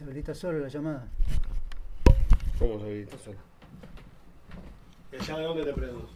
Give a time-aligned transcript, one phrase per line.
[0.00, 1.06] Se habilita solo la llamada.
[2.58, 3.36] ¿Cómo se habilita solo?
[5.26, 6.08] ¿Ya de dónde te prendo?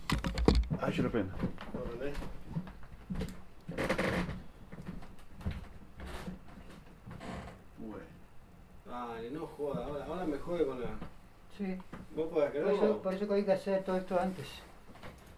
[0.81, 1.35] Ah, yo lo prendo.
[1.75, 2.15] ¿Lo prendés?
[7.79, 8.05] Bueno.
[8.91, 10.87] Ay, no joda, ahora, ahora me jode con la.
[11.59, 11.77] Sí.
[12.17, 14.49] ¿Vos podés Por eso, por eso que hay que hacer todo esto antes.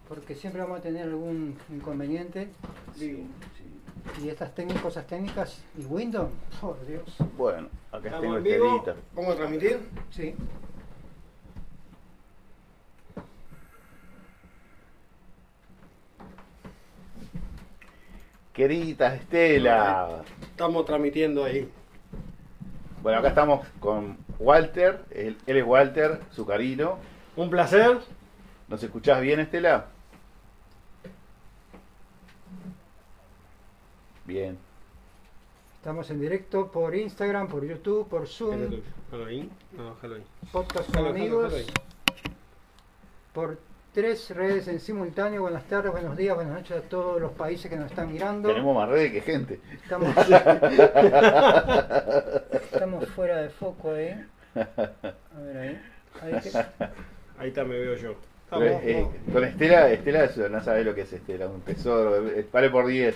[0.07, 2.47] Porque siempre vamos a tener algún inconveniente.
[2.95, 3.27] Sí.
[4.21, 6.29] Y estas técnicas, cosas técnicas y Windows,
[6.59, 7.03] por Dios.
[7.37, 8.77] Bueno, acá ¿Estamos tengo en vivo?
[8.77, 8.95] Estelita.
[9.13, 9.79] ¿Vamos a transmitir?
[10.09, 10.35] Sí.
[18.53, 20.23] Querida Estela.
[20.41, 21.69] Estamos transmitiendo ahí.
[23.03, 25.05] Bueno, acá estamos con Walter.
[25.11, 26.97] Él, él es Walter, Zucarino.
[27.35, 27.99] Un placer.
[28.67, 29.85] ¿Nos escuchás bien, Estela?
[34.27, 34.57] Bien.
[35.77, 38.69] Estamos en directo por Instagram, por YouTube, por Zoom,
[39.09, 39.49] Déjalo ahí.
[39.71, 40.23] No, ahí.
[40.51, 41.53] podcast con amigos,
[43.33, 43.57] por
[43.93, 45.43] tres redes en simultáneo.
[45.43, 48.49] Buenas tardes, buenos días, buenas noches a todos los países que nos están mirando.
[48.49, 49.61] Tenemos más redes que gente.
[49.81, 50.13] Estamos,
[52.51, 54.25] estamos fuera de foco ahí.
[54.55, 55.81] A ver ahí.
[56.21, 56.65] Ahí que-
[57.39, 58.15] Ahí está, me veo yo.
[58.49, 62.27] Pero, eh, con Estela, Estela es- no sabe lo que es Estela, un tesoro.
[62.29, 63.15] eh, Vale por 10.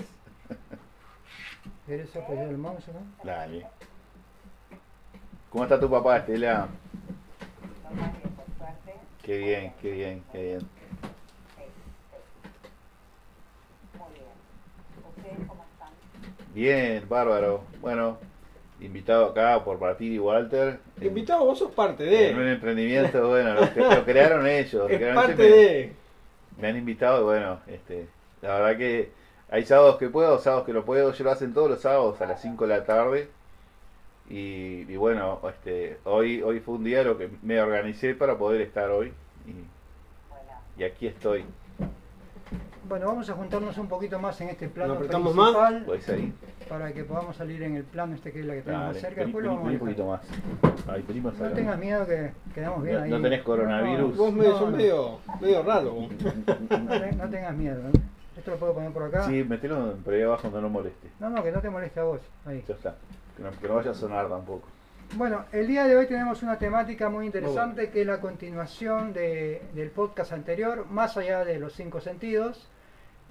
[1.92, 3.00] ¿Querés apoyar el mouse acá?
[3.22, 3.68] Dale.
[5.50, 6.70] ¿Cómo está tu papá, Estela?
[9.22, 10.60] Qué bien, qué bien, qué bien.
[14.00, 14.26] Muy bien.
[15.18, 15.90] ¿Ustedes cómo están?
[16.54, 17.66] Bien, bárbaro.
[17.82, 18.18] Bueno,
[18.80, 20.80] invitado acá por Martín y Walter.
[21.02, 22.54] Invitado, vos sos parte En un de.
[22.54, 24.90] emprendimiento, bueno, lo, cre- lo crearon ellos.
[24.90, 25.94] Es parte me, de.
[26.58, 28.08] me han invitado y bueno, este,
[28.42, 29.12] la verdad que
[29.52, 31.12] hay sábados que puedo, sábados que no puedo.
[31.14, 33.30] Yo lo hacen todos los sábados a las 5 de la tarde.
[34.30, 38.62] Y, y bueno, este, hoy, hoy fue un día lo que me organicé para poder
[38.62, 39.12] estar hoy.
[40.78, 41.44] Y, aquí estoy.
[42.88, 45.48] Bueno, vamos a juntarnos un poquito más en este plano ¿Nos apretamos más?
[45.52, 46.34] principal Podés ahí.
[46.68, 49.02] para que podamos salir en el plano este que es la que tenemos Dale, más
[49.02, 49.22] cerca.
[49.22, 50.22] vení, Después lo vamos a un poquito más.
[50.90, 51.56] Ahí, más No acá.
[51.56, 53.10] tengas miedo que quedamos bien No- ahí.
[53.12, 54.18] no tenés coronavirus.
[54.18, 54.78] Vos medio, No, sos no.
[54.78, 55.96] medio, medio raro.
[56.10, 57.80] te- no tengas miedo.
[57.90, 57.92] ¿eh?
[58.38, 59.28] Esto lo puedo poner por acá.
[59.28, 61.10] Sí, metelo por ahí abajo donde no moleste.
[61.20, 62.22] No, no, que no te moleste a vos.
[62.46, 62.64] Ahí.
[62.68, 62.96] Ya está.
[63.36, 64.68] Que no, que no vaya a sonar tampoco.
[65.16, 69.62] Bueno, el día de hoy tenemos una temática muy interesante que es la continuación de-
[69.74, 72.70] del podcast anterior, más allá de los cinco sentidos.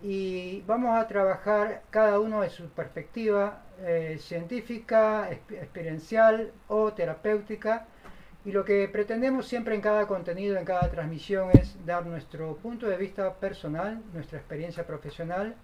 [0.02, 7.86] Y vamos a trabajar cada uno de su perspectiva eh, científica, exp- experiencial o terapéutica.
[8.42, 12.86] Y lo que pretendemos siempre en cada contenido, en cada transmisión, es dar nuestro punto
[12.86, 15.54] de vista personal, nuestra experiencia profesional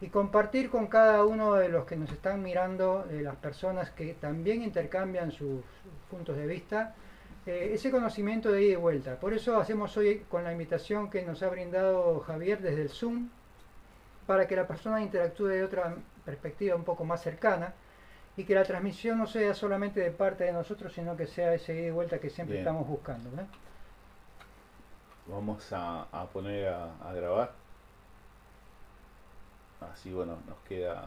[0.00, 4.14] y compartir con cada uno de los que nos están mirando, de las personas que
[4.14, 5.62] también intercambian sus
[6.10, 6.96] puntos de vista,
[7.46, 9.20] eh, ese conocimiento de ida y vuelta.
[9.20, 13.28] Por eso hacemos hoy con la invitación que nos ha brindado Javier desde el Zoom,
[14.26, 17.74] para que la persona interactúe de otra perspectiva un poco más cercana
[18.36, 21.74] y que la transmisión no sea solamente de parte de nosotros, sino que sea ese
[21.74, 22.66] ida y vuelta que siempre Bien.
[22.66, 23.30] estamos buscando.
[25.26, 27.52] Vamos a, a poner a, a grabar.
[29.92, 31.06] Así bueno, nos queda.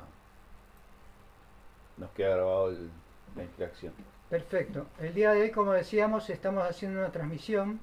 [1.97, 2.89] Nos queda grabado el-
[3.35, 3.93] la interacción.
[4.29, 4.85] Perfecto.
[4.99, 7.79] El día de hoy, como decíamos, estamos haciendo una transmisión.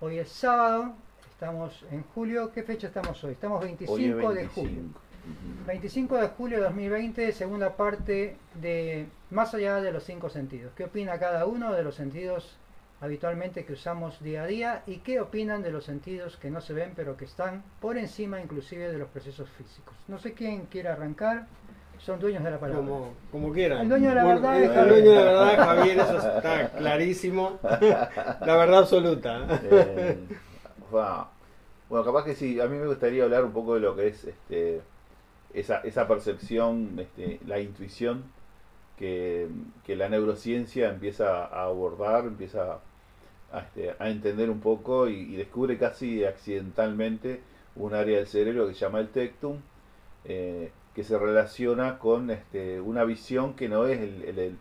[0.00, 0.92] Hoy es sábado,
[1.30, 2.52] estamos en julio.
[2.52, 3.32] ¿Qué fecha estamos hoy?
[3.32, 4.54] Estamos 25, Hoy es de 25.
[4.60, 4.82] julio.
[5.26, 5.66] Ujú.
[5.66, 10.72] 25 de julio de 2020, segunda parte de Más allá de los cinco sentidos.
[10.76, 12.56] ¿Qué opina cada uno de los sentidos
[13.00, 16.72] habitualmente que usamos día a día y qué opinan de los sentidos que no se
[16.72, 19.94] ven pero que están por encima inclusive de los procesos físicos?
[20.08, 21.46] No sé quién quiere arrancar,
[21.98, 22.84] son dueños de la palabra.
[22.84, 23.80] Como, como quieran.
[23.80, 24.94] El dueño de la verdad el, es el Javier.
[24.94, 27.58] dueño de la verdad, Javier, eso está clarísimo.
[27.62, 29.60] La verdad absoluta.
[29.64, 30.18] Eh.
[31.88, 34.24] Bueno, capaz que sí, a mí me gustaría hablar un poco de lo que es
[34.24, 34.80] este,
[35.56, 38.24] esa, esa percepción, este, la intuición
[38.98, 39.48] que,
[39.84, 42.80] que la neurociencia empieza a abordar, empieza
[43.52, 47.40] a, este, entender un poco y, descubre casi accidentalmente
[47.74, 49.56] un área del cerebro que se llama el tectum,
[50.26, 54.56] eh, que se relaciona con este, una visión que no es el,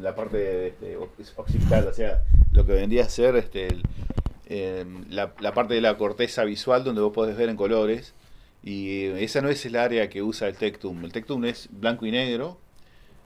[0.00, 0.96] la parte este,
[1.36, 2.22] occipital, o sea,
[2.52, 3.68] lo que vendría a ser este,
[4.46, 8.14] em, la parte de la corteza visual donde vos podés ver en colores.
[8.62, 11.04] Y esa no es el área que usa el tectum.
[11.04, 12.58] El tectum es blanco y negro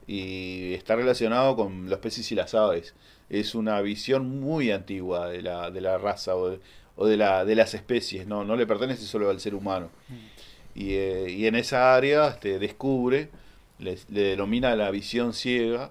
[0.06, 2.94] y está relacionado con los peces y las aves.
[3.28, 6.60] Es una visión muy antigua de la, de la raza o de,
[6.96, 9.90] o de, la, de las especies, no, no le pertenece solo al ser humano.
[10.74, 13.28] Y, eh, y en esa área este, descubre,
[13.78, 15.90] le, le denomina la visión ciega,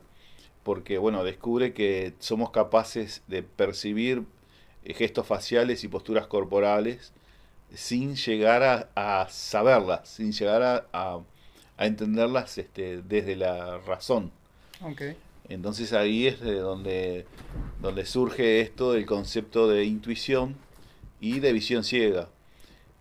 [0.64, 4.24] porque bueno, descubre que somos capaces de percibir
[4.84, 7.14] eh, gestos faciales y posturas corporales
[7.76, 8.90] sin llegar a,
[9.24, 11.22] a saberlas, sin llegar a, a-
[11.78, 14.32] a entenderlas este, desde la razón.
[15.48, 17.26] Entonces ahí es de donde,
[17.82, 20.56] donde surge esto del concepto de intuición
[21.22, 22.30] y de visión ciega.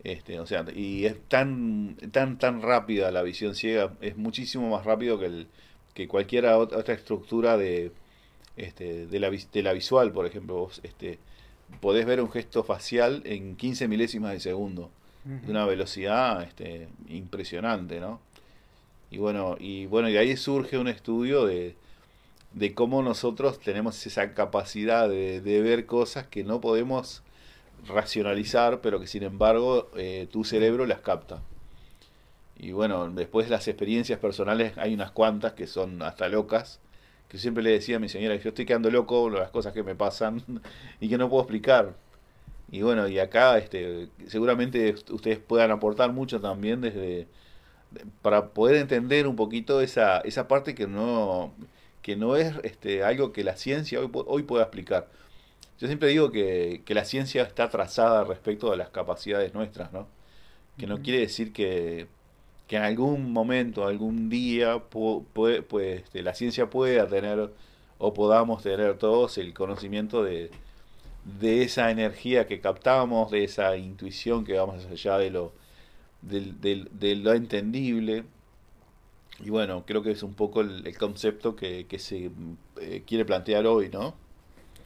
[0.05, 4.85] Este, o sea, y es tan, tan, tan rápida la visión ciega, es muchísimo más
[4.87, 5.49] rápido que, el,
[5.95, 7.93] que cualquier ot- otra estructura de,
[8.57, 10.57] este, de, la, de la visual, por ejemplo.
[10.57, 11.19] Vos, este,
[11.81, 14.91] podés ver un gesto facial en 15 milésimas de segundo,
[15.25, 18.21] de una velocidad este, impresionante, ¿no?
[19.11, 21.77] Y bueno, y bueno, y ahí surge un estudio de,
[22.53, 27.23] de cómo nosotros tenemos esa capacidad de, de ver cosas que no podemos
[27.87, 31.43] racionalizar, pero que sin embargo eh, tu cerebro las capta.
[32.57, 36.81] Y bueno, después las experiencias personales, hay unas cuantas que son hasta locas,
[37.29, 39.95] que siempre le decía a mi señora, yo estoy quedando loco las cosas que me
[39.95, 40.43] pasan
[41.01, 41.95] y que no puedo explicar.
[42.71, 47.29] Y bueno, y acá este, seguramente ustedes puedan aportar mucho también desde
[48.23, 51.53] para poder entender un poquito esa, esa parte que no,
[52.03, 55.09] que no es este, algo que la ciencia hoy, hoy pueda explicar.
[55.79, 60.09] Yo siempre digo que, que la ciencia está trazada respecto a las capacidades nuestras, ¿no?
[60.79, 62.09] Que no quiere decir que,
[62.75, 65.25] que en algún momento, algún día, pues,
[66.03, 67.53] este, la ciencia pueda tener
[67.99, 70.51] o podamos tener todos el conocimiento de,
[71.41, 75.53] de esa energía que captamos, de esa intuición que va más allá de lo,
[76.23, 78.25] del, del- de lo entendible.
[79.41, 82.31] Y bueno, creo que es un poco el, concepto que, se
[82.81, 84.15] eh, quiere plantear hoy, ¿no?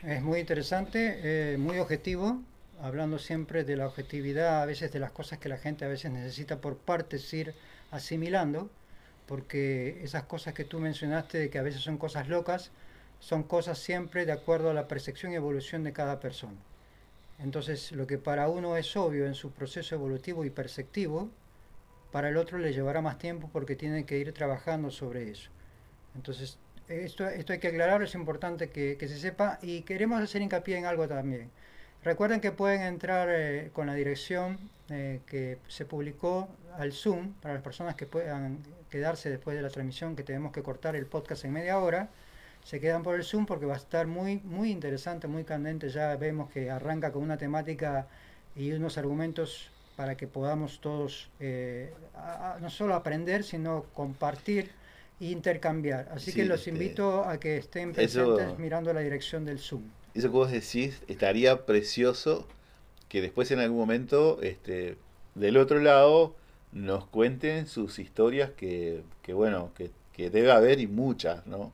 [0.03, 2.43] Es muy interesante, eh, muy objetivo,
[2.81, 6.11] hablando siempre de la objetividad, a veces de las cosas que la gente a veces
[6.13, 7.55] necesita por partes ir
[7.91, 8.71] asimilando,
[9.27, 12.71] porque esas cosas que tú mencionaste de que a veces son cosas locas,
[13.21, 16.57] son cosas siempre de acuerdo a la percepción y evolución de cada persona.
[17.39, 21.31] Entonces, lo que para uno es obvio en su proceso evolutivo y perceptivo,
[22.11, 25.51] para el otro le llevará más tiempo porque tiene que ir trabajando sobre eso.
[26.15, 26.59] Entonces,
[26.89, 30.87] esto, hay que aclararlo, es importante que, que se sepa y queremos hacer hincapié en
[30.87, 31.51] algo también.
[32.05, 34.59] Recuerden que pueden entrar eh, con la dirección
[34.91, 36.49] eh, que se publicó
[36.79, 38.59] al Zoom para las personas que puedan
[38.91, 42.09] quedarse después de la transmisión, que tenemos que cortar el podcast en media hora.
[42.65, 45.89] Se quedan por el Zoom porque va a estar muy, muy interesante, muy candente.
[45.91, 48.07] Ya vemos que arranca con una temática
[48.57, 54.71] y unos argumentos para que podamos todos eh, a- a- no solo aprender, sino compartir
[55.21, 56.09] e intercambiar.
[56.15, 59.59] Así Sí, que los este, invito a que estén eso- presentes mirando la dirección del
[59.59, 59.83] Zoom.
[60.19, 62.47] Eso que vos decís, estaría precioso
[63.09, 64.97] que después en algún momento, este,
[65.35, 66.35] del otro lado,
[66.73, 71.73] nos cuenten sus historias que, que bueno, que, que debe haber y muchas, ¿no?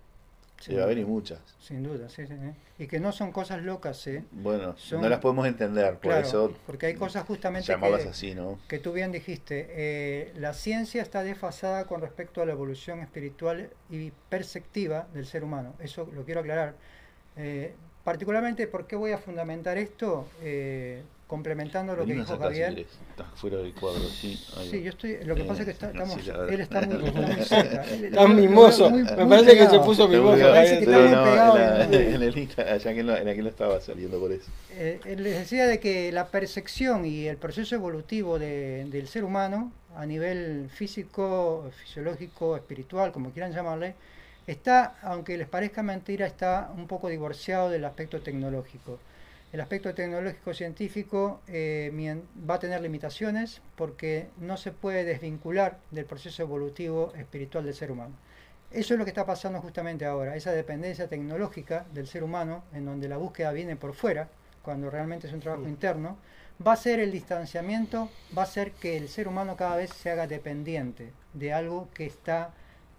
[0.61, 1.41] Sin Debe haber y muchas.
[1.61, 2.83] Sin duda, sí, sí, sí.
[2.85, 4.25] Y que no son cosas locas, ¿eh?
[4.33, 8.35] Bueno, Son- no las podemos entender, por Claro, eso porque hay cosas justamente que, así,
[8.35, 8.59] ¿no?
[8.69, 9.67] que tú bien dijiste.
[9.71, 15.45] eh, la ciencia está desfasada con respecto a la evolución espiritual y perceptiva del ser
[15.45, 15.75] humano.
[15.81, 16.75] Eso lo quiero aclarar.
[17.37, 20.27] Eh, particularmente, ¿por qué voy a fundamentar esto?
[20.43, 22.79] Eh, complementando lo que dijo Javier.
[23.11, 24.39] Estás fuera del cuadro, sí.
[24.59, 25.25] ahí Sí, yo estoy.
[25.25, 26.51] Lo que Eh, pasa es que está- sí, estamos.
[26.53, 27.09] él está muy,
[27.41, 27.85] está.
[28.25, 28.91] Él- mimoso.
[28.91, 30.33] Me parece que se puso mimoso.
[30.37, 30.85] muy Parece bien.
[30.85, 33.27] que está muy no, pegado en, la- y- en el Insta, allá que no, en
[33.29, 34.51] aquel no estaba saliendo por eso.
[34.73, 39.25] Eh, eh, les decía de que la percepción y el proceso evolutivo de- del ser
[39.25, 43.95] humano a nivel físico, fisiológico, espiritual, como quieran llamarle,
[44.47, 48.99] está, aunque les parezca mentira, está un poco divorciado del aspecto tecnológico.
[49.53, 56.07] El aspecto tecnológico científico eh, va a tener limitaciones porque no se puede desvincular del
[56.07, 58.15] proceso evolutivo espiritual del ser humano.
[58.73, 62.85] Eso es lo que está pasando justamente ahora, esa dependencia tecnológica del ser humano, en
[62.85, 64.29] donde la búsqueda viene por fuera,
[64.63, 66.17] cuando realmente es un trabajo interno,
[66.67, 70.11] va a ser el distanciamiento, va a ser que el ser humano cada vez se
[70.11, 72.51] haga dependiente de algo que está,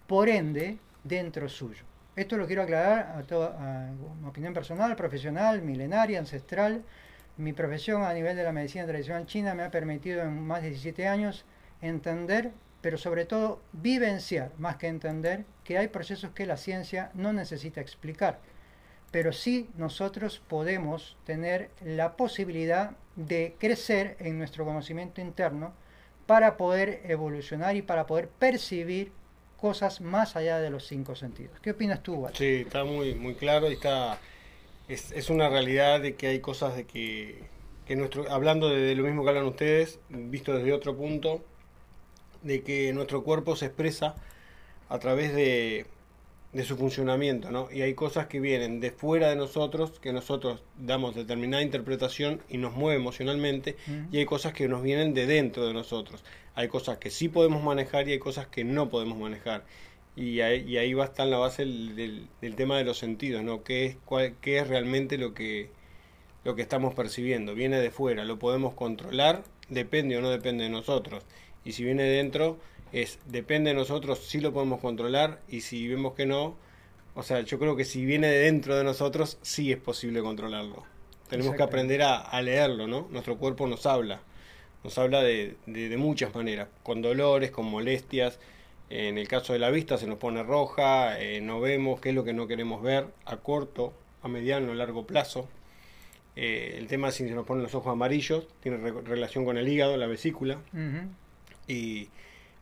[0.06, 1.84] por ende, dentro suyo.
[2.16, 6.82] Esto lo quiero aclarar a toda a opinión personal, profesional, milenaria, ancestral.
[7.36, 10.70] Mi profesión a nivel de la medicina tradicional china me ha permitido en más de
[10.70, 11.44] 17 años
[11.82, 17.34] entender, pero sobre todo vivenciar, más que entender, que hay procesos que la ciencia no
[17.34, 18.38] necesita explicar.
[19.10, 25.74] Pero sí nosotros podemos tener la posibilidad de crecer en nuestro conocimiento interno
[26.26, 29.12] para poder evolucionar y para poder percibir
[29.56, 31.58] cosas más allá de los cinco sentidos.
[31.60, 32.36] ¿Qué opinas tú, Walter?
[32.36, 34.18] Sí, está muy, muy claro y está.
[34.88, 37.42] Es, una realidad de que hay cosas de que,
[37.86, 41.44] que nuestro, hablando de, lo mismo que hablan ustedes, visto desde otro punto,
[42.42, 44.14] de que nuestro cuerpo se expresa
[44.88, 45.86] a través de,
[46.56, 47.68] de su funcionamiento, ¿no?
[47.70, 52.56] Y hay cosas que vienen de fuera de nosotros, que nosotros damos determinada interpretación y
[52.58, 53.76] nos mueve emocionalmente,
[54.10, 56.24] y hay cosas que nos vienen de dentro de nosotros.
[56.54, 59.64] Hay cosas que sí podemos manejar y hay cosas que no podemos manejar.
[60.16, 62.96] Y ahí, y ahí va a estar la base del, del- del tema de los
[62.98, 63.62] sentidos, ¿no?
[63.62, 65.68] ¿Qué es, cuál- qué es realmente lo que,
[66.44, 67.54] lo que estamos percibiendo?
[67.54, 71.22] Viene de fuera, lo podemos controlar, depende o no depende de nosotros.
[71.66, 72.58] Y si viene de dentro,
[72.92, 76.56] es depende de nosotros, sí lo podemos controlar, y si vemos que no,
[77.14, 80.84] o sea, yo creo que si viene de dentro de nosotros, sí es posible controlarlo.
[81.28, 83.08] Tenemos que aprender a, a leerlo, ¿no?
[83.10, 84.20] Nuestro cuerpo nos habla,
[84.84, 88.38] nos habla de, de, de muchas maneras, con dolores, con molestias.
[88.88, 92.14] En el caso de la vista se nos pone roja, eh, no vemos qué es
[92.14, 95.48] lo que no queremos ver a corto, a mediano, a largo plazo.
[96.36, 99.66] Eh, el tema si se nos ponen los ojos amarillos, tiene re- relación con el
[99.66, 100.60] hígado, la vesícula,
[101.66, 102.08] y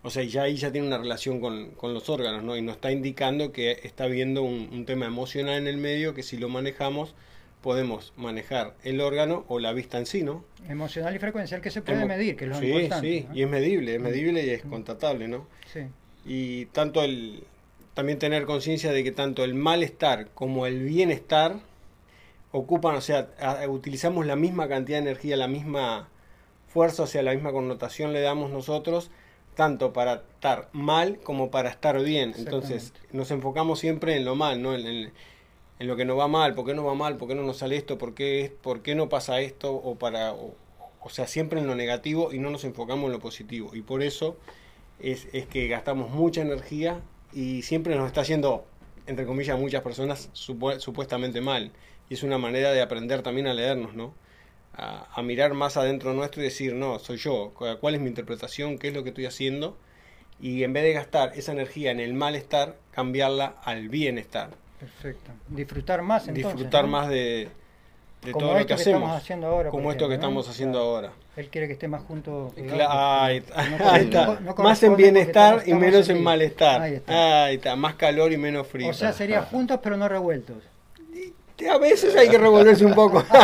[0.05, 2.57] o sea, ya ahí ya tiene una relación con, con los órganos, ¿no?
[2.57, 6.23] Y nos está indicando que está habiendo un, un tema emocional en el medio que
[6.23, 7.15] si lo manejamos
[7.63, 10.45] podemos manejar el órgano o la vista en sí, ¿no?
[10.69, 13.09] Emocional y frecuencial que se puede Emo- medir, que es lo sí, importante.
[13.21, 13.35] sí, ¿no?
[13.35, 15.47] y es medible, es medible y es constatable, ¿no?
[15.73, 15.81] Sí.
[16.27, 17.43] Y tanto el
[17.95, 21.61] también tener conciencia de que tanto el malestar como el bienestar
[22.53, 26.09] ocupan, o sea, a- utilizamos la misma cantidad de energía, la misma
[26.69, 29.11] fuerza, o sea, la misma connotación le damos nosotros,
[29.55, 32.35] tanto para estar mal como para estar bien.
[32.37, 34.75] Entonces, nos enfocamos siempre en lo mal, ¿no?
[34.75, 35.13] En, en-
[35.81, 37.59] en lo que nos va mal, por qué nos va mal, por qué no nos
[37.59, 40.55] sale esto, por qué, por qué no pasa esto, o para, o,
[41.01, 43.75] o sea, siempre en lo negativo y no nos enfocamos en lo positivo.
[43.75, 44.37] Y por eso
[45.01, 47.01] es, es que gastamos mucha energía
[47.33, 48.65] y siempre nos está haciendo,
[49.07, 51.73] entre comillas, muchas personas supu- supuestamente mal.
[52.09, 54.15] Y es una manera de aprender también a leernos, ¿no?
[54.77, 58.09] A, a mirar más adentro nuestro y decir, no, soy yo, cu- cuál es mi
[58.09, 59.77] interpretación, qué es lo que estoy haciendo.
[60.41, 64.51] Y en vez de gastar esa energía en el malestar, cambiarla al bienestar.
[64.81, 65.31] Perfecto.
[65.49, 66.53] Disfrutar más entonces.
[66.55, 66.91] Disfrutar ¿no?
[66.91, 67.49] más de,
[68.23, 69.03] de Como todo lo que que hacemos.
[69.03, 70.95] estamos haciendo ahora, por como esto que estamos haciendo Claro.
[70.97, 71.13] ahora.
[71.37, 72.53] Él quiere que esté más junto.
[72.57, 72.89] Cla-
[73.27, 76.25] ahí está, No más en bienestar y menos en vivo.
[76.25, 76.81] malestar.
[76.83, 77.45] Ahí está.
[77.45, 78.89] Ahí está, más calor y menos frío.
[78.89, 80.57] O sea, sería juntos pero no revueltos.
[81.71, 83.23] A veces hay que revolverse un poco.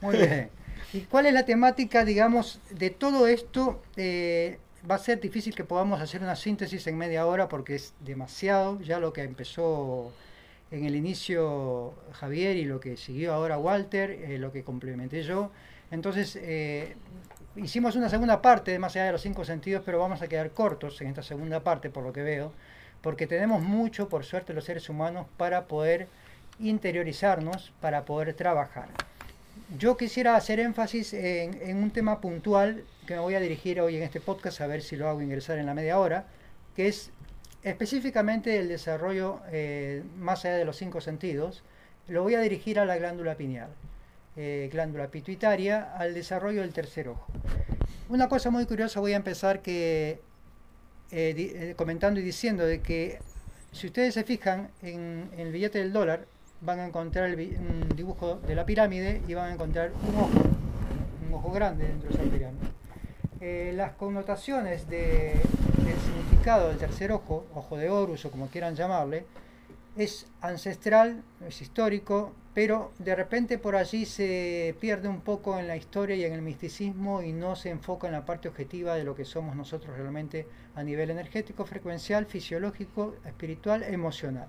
[0.00, 0.50] Muy bien.
[0.92, 3.82] ¿Y cuál es la temática, digamos, de todo esto?
[3.96, 7.94] Eh, va a ser difícil que podamos hacer una síntesis en media hora porque es
[8.00, 10.12] demasiado ya lo que empezó
[10.70, 15.50] en el inicio Javier y lo que siguió ahora Walter, eh, lo que complementé yo.
[15.90, 16.96] Entonces, eh,
[17.56, 20.50] hicimos una segunda parte de más allá de los cinco sentidos, pero vamos a quedar
[20.50, 22.52] cortos en esta segunda parte, por lo que veo,
[23.02, 26.08] porque tenemos mucho, por suerte, los seres humanos para poder
[26.58, 28.88] interiorizarnos, para poder trabajar.
[29.78, 34.02] Yo quisiera hacer énfasis en, un tema puntual que me voy a dirigir hoy en
[34.02, 36.26] este podcast, a ver si lo hago ingresar en la media hora,
[36.76, 37.10] que es
[37.62, 41.62] específicamente el desarrollo eh, más allá de los cinco sentidos.
[42.08, 43.70] Lo voy a dirigir a la glándula pineal,
[44.36, 47.26] eh, glándula pituitaria, al desarrollo del tercer ojo.
[48.08, 50.20] Una cosa muy curiosa voy a empezar que
[51.10, 53.18] eh, comentando y diciendo de que
[53.72, 56.26] si ustedes se fijan en el billete del dólar,
[56.64, 60.30] van a encontrar el un dibujo de la pirámide y van a encontrar un ojo,
[61.26, 62.66] un ojo grande dentro de esa pirámide.
[63.40, 65.34] Eh, las connotaciones de-
[65.84, 69.26] del significado del tercer ojo, ojo de Horus o como quieran llamarle,
[69.96, 75.76] es ancestral, es histórico, pero de repente por allí se pierde un poco en la
[75.76, 79.14] historia y en el misticismo y no se enfoca en la parte objetiva de lo
[79.14, 84.48] que somos nosotros realmente a nivel energético, frecuencial, fisiológico, espiritual, emocional.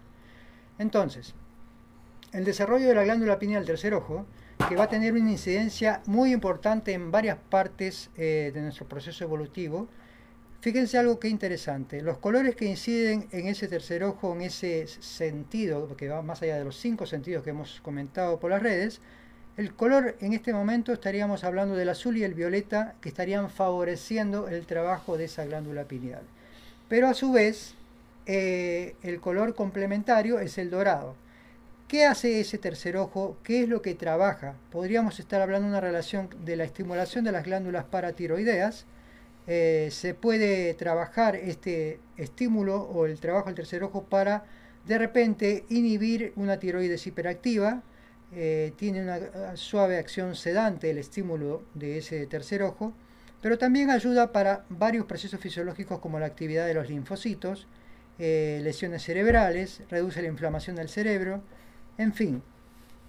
[0.77, 1.33] Entonces,
[2.35, 4.25] el desarrollo de la glándula pineal tercer ojo,
[4.67, 9.23] que va a tener una incidencia muy importante en varias partes eh, de nuestro proceso
[9.23, 9.87] evolutivo.
[10.59, 15.95] Fíjense algo que interesante, los colores que inciden en ese tercer ojo, en ese sentido,
[15.95, 18.99] que va más allá de los cinco sentidos que hemos comentado por las redes,
[19.55, 24.49] el color en este momento estaríamos hablando del azul y el violeta que estarían favoreciendo
[24.49, 26.23] el trabajo de esa glándula pineal.
[26.89, 27.75] Pero a su vez,
[28.25, 31.15] eh, el color complementario es el dorado.
[31.87, 33.37] ¿Qué hace ese tercer ojo?
[33.43, 34.55] ¿Qué es lo que trabaja?
[34.71, 38.87] Podríamos estar hablando de una relación de la estimulación de las glándulas paratiroideas.
[39.45, 44.45] Eh, se puede trabajar este estímulo o el trabajo del tercer ojo para
[44.87, 47.83] de repente inhibir una tiroides hiperactiva.
[48.35, 52.93] Eh, tiene una suave acción sedante el estímulo de ese tercer ojo,
[53.43, 57.67] pero también ayuda para varios procesos fisiológicos como la actividad de los linfocitos,
[58.17, 61.43] eh, lesiones cerebrales, reduce la inflamación del cerebro,
[61.97, 62.41] en fin,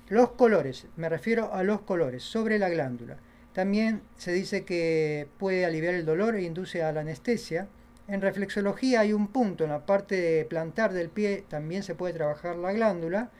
[0.08, 3.16] los colores, me refiero a los colores sobre la glándula.
[3.52, 7.68] También se dice que puede aliviar el dolor e induce a la anestesia.
[8.06, 12.14] En reflexología hay un punto, en la parte de plantar del pie también se puede
[12.14, 13.30] trabajar la glándula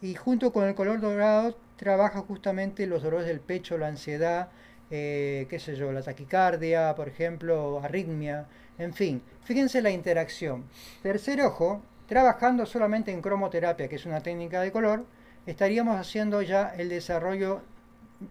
[0.00, 4.50] y junto con el color dorado trabaja justamente los dolores del pecho, la ansiedad,
[4.90, 8.46] eh, qué sé yo, la taquicardia, por ejemplo, arritmia,
[8.78, 10.64] en fin, fíjense la interacción.
[11.02, 15.04] Tercer ojo, trabajando solamente en cromoterapia, que es una técnica de color,
[15.46, 17.62] estaríamos haciendo ya el desarrollo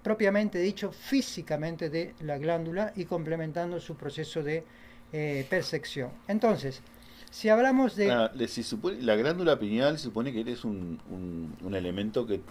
[0.03, 4.63] propiamente dicho físicamente de la glándula y complementando su proceso de
[5.11, 6.11] eh, percepción.
[6.27, 6.81] Entonces,
[7.29, 8.11] si hablamos de...
[8.11, 8.31] Ah,
[8.63, 12.41] supone- la glándula pineal se supone que es un, un, elemento que,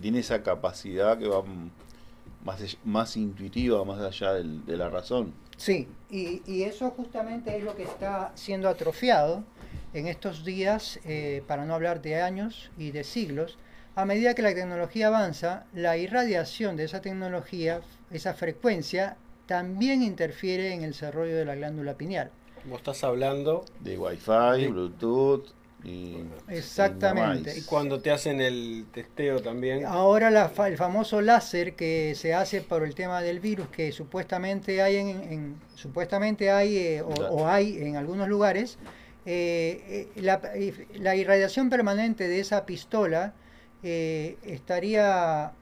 [0.00, 1.42] tiene esa capacidad que va
[2.44, 5.32] más, más intuitiva, más allá del- de la razón.
[5.60, 9.44] Sí, y, y eso justamente es lo que está siendo atrofiado
[9.92, 13.58] en estos días, eh, para no hablar de años y de siglos.
[13.94, 20.72] A medida que la tecnología avanza, la irradiación de esa tecnología, esa frecuencia, también interfiere
[20.72, 22.30] en el desarrollo de la glándula pineal.
[22.64, 24.66] Vos estás hablando De Wi-Fi.
[24.66, 25.52] Bluetooth
[25.84, 26.18] y...
[26.48, 27.56] Exactamente.
[27.58, 29.86] y cuando te hacen el testeo también.
[29.86, 34.82] Ahora la el famoso láser que se hace por el tema del virus, que supuestamente
[34.82, 38.78] hay en, en- supuestamente hay eh, o, hay en algunos lugares,
[39.26, 40.40] eh, eh, la,
[40.94, 43.34] la irradiación permanente de esa pistola
[43.82, 45.52] eh, estaría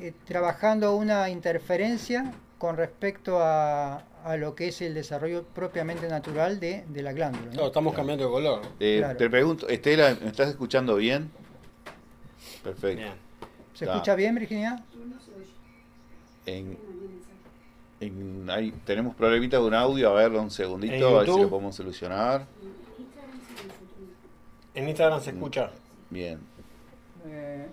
[0.00, 6.60] eh, trabajando una interferencia con respecto a, a lo que es el desarrollo propiamente natural
[6.60, 7.44] de, de la glándula.
[7.46, 7.50] ¿no?
[7.52, 8.62] Claro, estamos cambiando de color.
[8.80, 9.16] Eh, Claro.
[9.18, 11.30] Te pregunto, Estela, ¿me estás escuchando bien?
[12.62, 13.02] Perfecto.
[13.02, 13.12] Bien.
[13.74, 14.84] ¿Se escucha bien, Virginia?
[16.46, 16.76] En,
[18.00, 21.40] en- ahí tenemos problemitas de un audio, a ver un segundito, ¿En a ver si
[21.40, 22.46] lo podemos solucionar.
[24.74, 25.70] En Instagram se escucha.
[26.10, 26.38] Bien.
[27.26, 27.66] Eh,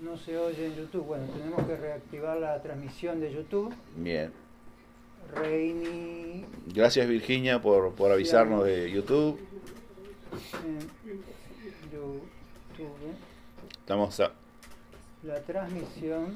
[0.00, 1.04] no se oye en YouTube.
[1.04, 3.74] Bueno, tenemos que reactivar la transmisión de YouTube.
[3.96, 4.32] Bien.
[5.34, 6.44] Reini.
[6.74, 9.38] Gracias Virginia por, por avisarnos de YouTube.
[11.92, 12.22] YouTube.
[13.80, 14.32] Estamos a-
[15.22, 16.34] La transmisión.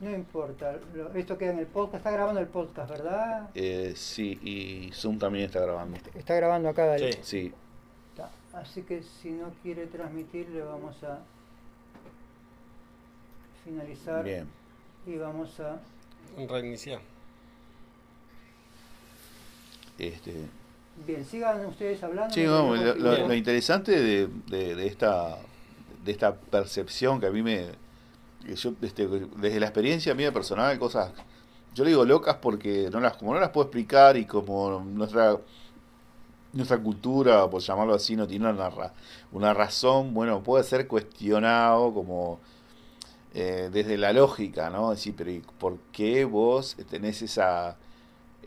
[0.00, 0.78] No importa.
[0.94, 1.96] lo- esto queda en el podcast.
[1.96, 3.50] Está grabando el podcast, ¿verdad?
[3.54, 5.98] eh, sí, y Zoom también está grabando.
[6.14, 6.86] Está grabando acá.
[6.86, 7.12] Darío.
[7.14, 7.18] Sí.
[7.22, 7.52] Sí.
[8.12, 8.30] Está.
[8.52, 11.18] Así que si no quiere transmitir, le vamos a
[13.64, 14.24] finalizar.
[14.24, 14.46] Bien.
[15.06, 15.78] Y vamos a.
[16.36, 17.00] Reiniciar.
[19.98, 20.32] Este,
[21.06, 22.34] Bien, sigan ustedes hablando.
[22.34, 23.20] Sí, lo, lo- configurar.
[23.20, 25.36] lo interesante de, de- de esta
[26.04, 27.66] de esta percepción que a mí me
[28.54, 31.12] yo este, desde la experiencia mía personal cosas
[31.74, 35.36] yo le digo locas porque no las como no las puedo explicar y como nuestra
[36.52, 38.94] nuestra cultura por llamarlo así no tiene una ra-
[39.32, 42.40] una razón bueno puede ser cuestionado como
[43.34, 47.76] eh, desde la lógica no decir pero ¿y por qué vos tenés esa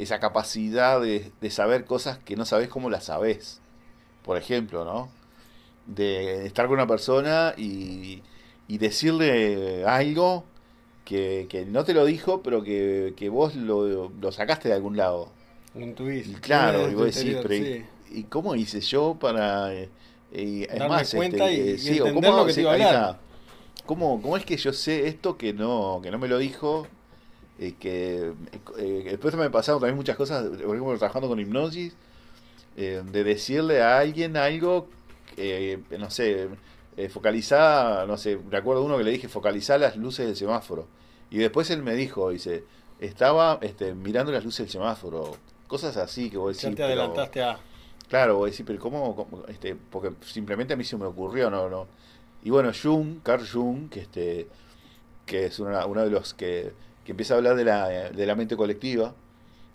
[0.04, 3.60] esa capacidad de, de saber cosas que no sabés cómo las sabés
[4.24, 5.10] por ejemplo, ¿no?
[5.88, 8.22] De estar con una persona y,
[8.68, 10.44] y decirle algo
[11.06, 14.96] que, que no te lo dijo, pero que, que vos lo, lo sacaste de algún
[14.96, 15.30] lado.
[15.74, 16.28] Lo intuís.
[16.42, 17.86] Claro, y vos decís, pero sí.
[18.12, 19.74] ¿y, y cómo hice yo para...
[19.74, 19.90] eh,
[20.32, 22.72] es Darme más, cuenta este, y- eh, y sí, entender cómo- lo que te iba
[22.72, 23.20] a hablar.
[23.86, 26.88] ¿Cómo, ¿Cómo es que yo sé esto que no, que no me lo dijo?
[27.62, 28.34] Eh, que
[28.80, 31.94] eh, después me pasaron también muchas cosas, por ejemplo, trabajando con hipnosis,
[32.76, 34.88] eh, de decirle a alguien algo,
[35.38, 36.50] eh, no sé,
[37.10, 40.88] focalizar, no sé, recuerdo uno que le dije focalizar las luces del semáforo.
[41.30, 42.64] Y después él me dijo, dice,
[43.00, 47.02] estaba este, mirando las luces del semáforo, cosas así que vos Ya decís, te pero-
[47.02, 47.60] adelantaste a.
[48.10, 51.50] Claro, voy a decir, pero ¿cómo, cómo, este, porque simplemente a mí se me ocurrió,
[51.50, 51.88] no, no.
[52.44, 54.48] Y bueno, Jung, Carl Jung, que este,
[55.26, 56.74] que es una- uno de los que,
[57.06, 59.14] que empieza a hablar de la, de la mente colectiva,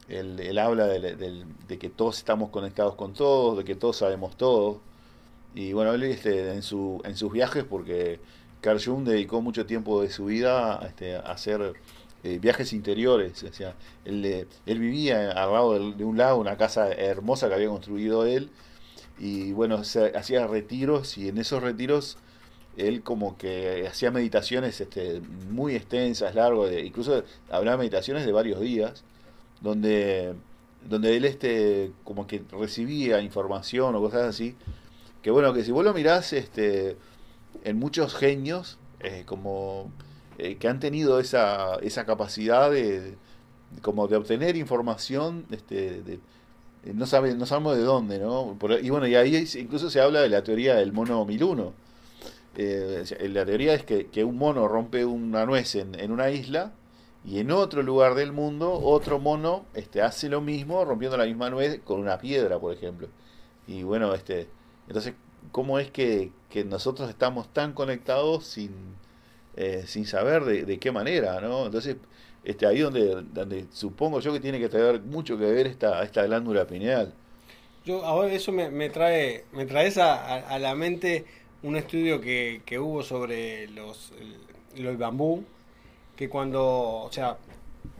[0.09, 4.81] él, habla de, de que todos estamos conectados con todos, de que todos sabemos todo.
[5.57, 8.21] Y bueno, él este, en, su, en sus viajes, porque
[8.61, 11.73] Carl Jung dedicó mucho tiempo de su vida este, a hacer
[12.25, 13.43] eh, viajes interiores.
[13.43, 17.55] O sea, él, eh, él vivía al lado de un lago, una casa hermosa que
[17.55, 18.51] había construido él.
[19.19, 22.19] Y bueno, se, hacía retiros y en esos retiros
[22.77, 28.61] él como que hacía meditaciones este, muy extensas, largas, de- incluso hablaba meditaciones de varios
[28.61, 29.03] días,
[29.61, 30.35] donde,
[30.89, 34.55] donde él este, como que recibía información o cosas así,
[35.23, 36.97] que bueno, que si vos lo mirás este,
[37.65, 39.91] en muchos genios, eh, como
[40.39, 43.15] eh, que han tenido esa, esa capacidad de,
[43.83, 46.21] como de obtener información, este, de-
[46.95, 48.55] no, sabe, no sabemos de dónde, ¿no?
[48.61, 51.73] Por- y bueno, y ahí incluso se habla de la teoría del mono miluno.
[52.57, 56.73] Eh, la teoría es que, un mono rompe una nuez en, en una isla
[57.25, 61.51] y en otro lugar del mundo otro mono este, hace lo mismo rompiendo la misma
[61.51, 63.09] nuez con una piedra, por ejemplo.
[63.66, 64.49] Y bueno, este,
[64.88, 65.14] entonces,
[65.53, 68.73] ¿cómo es que, que nosotros estamos tan conectados sin,
[69.57, 71.66] eh, sin saber de, qué manera, ¿no?
[71.66, 71.97] Entonces,
[72.45, 76.25] este, ahí donde, donde supongo yo que tiene que tener mucho que ver esta, esta
[76.25, 77.12] glándula pineal.
[77.85, 81.25] Yo ahora eso me, me trae me traes a- a la mente
[81.62, 84.12] un estudio que, que hubo sobre los
[84.77, 85.45] el bambú
[86.16, 87.38] que cuando o sea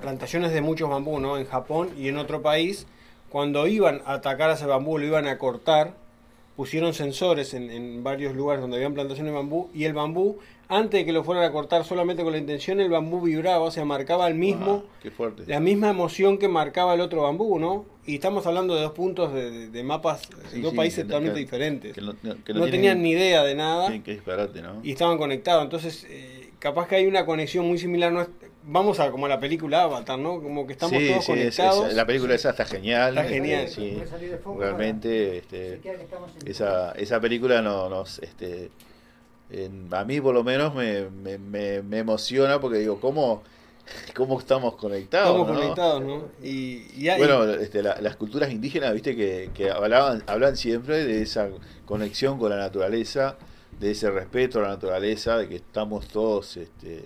[0.01, 2.87] plantaciones de muchos bambú no en Japón y en otro país
[3.31, 5.95] cuando iban a atacar a ese bambú lo iban a cortar
[6.57, 10.39] pusieron sensores en, en varios lugares donde habían plantaciones de bambú y el bambú
[10.69, 13.71] antes de que lo fueran a cortar solamente con la intención el bambú vibraba o
[13.71, 15.45] sea marcaba el mismo Ah, qué fuerte.
[15.47, 17.85] la misma emoción que marcaba el otro bambú, ¿no?
[18.05, 21.05] Y estamos hablando de dos puntos de, de- de mapas, Sí, dos sí, países que-
[21.09, 21.95] totalmente que- diferentes.
[21.95, 24.81] que no, no- que no tienen- tenían ni idea de nada Qué, qué disparate, ¿no?
[24.83, 25.63] y estaban conectados.
[25.65, 28.13] Entonces, eh, capaz que hay una conexión muy similar.
[28.13, 28.23] ¿no?
[28.23, 28.29] es-
[28.69, 30.43] Vamos a como la película Avatar, ¿no?
[30.43, 31.89] Como que estamos sí, todos sí, es- conectados.
[31.91, 33.11] es- la película esa está genial.
[33.11, 33.69] Está este, genial.
[33.69, 33.97] sí,
[34.59, 38.71] realmente, este, chequear que estamos en esa, esa película no, nos, este,
[39.51, 43.43] en- a mí por lo menos me, me, me, me emociona porque digo, ¿cómo,
[44.15, 45.31] cómo estamos conectados?
[45.37, 45.61] Estamos ¿no?
[45.61, 46.29] conectados, ¿no?
[46.43, 51.05] Y, y hay- Bueno, este, la- las culturas indígenas, viste, que, que hablaban, hablan siempre
[51.05, 51.49] de esa
[51.87, 53.37] conexión con la naturaleza,
[53.81, 57.05] de ese respeto a la naturaleza, de que estamos todos este,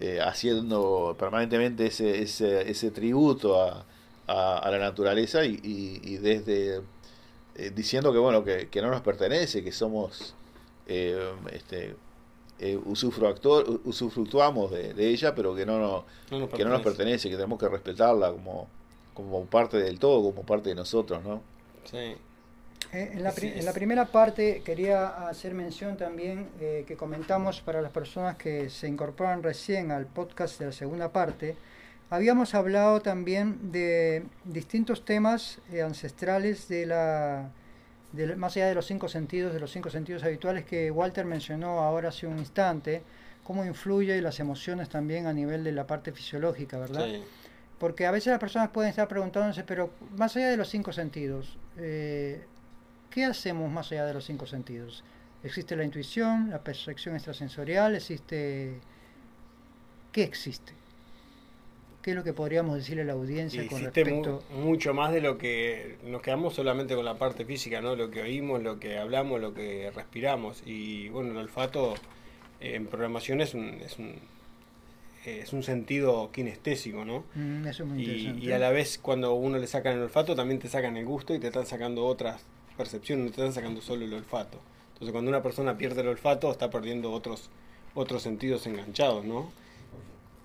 [0.00, 3.84] eh, haciendo permanentemente ese, ese, ese tributo a,
[4.26, 6.80] a, a la naturaleza y, y- y desde
[7.56, 10.34] eh, diciendo que bueno que, que no nos pertenece, que somos
[10.90, 11.94] eh, este,
[12.58, 16.82] eh, usufructor- usufructuamos de, de ella, pero que no, no, no nos que no nos
[16.82, 18.68] pertenece, que tenemos que respetarla como,
[19.14, 21.40] como parte del todo, como parte de nosotros, ¿no?
[21.84, 22.16] Sí.
[22.92, 27.60] Eh, En la, Sí, en la primera parte quería hacer mención también eh, que comentamos
[27.60, 31.56] para las personas que se incorporan recién al podcast de la segunda parte.
[32.10, 37.50] Habíamos hablado también de distintos temas eh, ancestrales de la,
[38.12, 41.80] de- más allá de los cinco sentidos, de los cinco sentidos habituales que Walter mencionó
[41.80, 43.02] ahora hace un instante,
[43.44, 47.06] cómo influye las emociones también a nivel de la parte fisiológica, ¿verdad?
[47.06, 47.22] sí.
[47.78, 51.56] Porque a veces las personas pueden estar preguntándose, pero más allá de los cinco sentidos,
[51.78, 52.44] eh,
[53.10, 55.02] ¿qué hacemos más allá de los cinco sentidos?
[55.42, 57.94] ¿Existe la intuición, la percepción extrasensorial?
[57.94, 58.80] ¿Existe...
[60.12, 60.74] ¿Qué existe?
[62.02, 64.42] ¿Qué es lo que podríamos decirle a la audiencia Y con hiciste mu- respecto...
[64.54, 67.94] mucho más de lo que nos quedamos solamente con la parte física, ¿no?
[67.96, 70.62] Lo que oímos, lo que hablamos, lo que respiramos.
[70.64, 71.94] Y bueno, el olfato
[72.60, 74.14] eh, en programación es un, es un,
[75.26, 77.24] eh, es un sentido kinestésico, ¿no?
[77.34, 78.46] Mm, eso es muy Y, interesante.
[78.46, 81.34] y a la vez cuando uno le sacan el olfato también te sacan el gusto
[81.34, 82.40] y te están sacando otras
[82.78, 84.58] percepciones, no te están sacando solo el olfato.
[84.94, 87.50] Entonces cuando una persona pierde el olfato está perdiendo otros
[87.94, 89.50] otros sentidos enganchados, ¿no?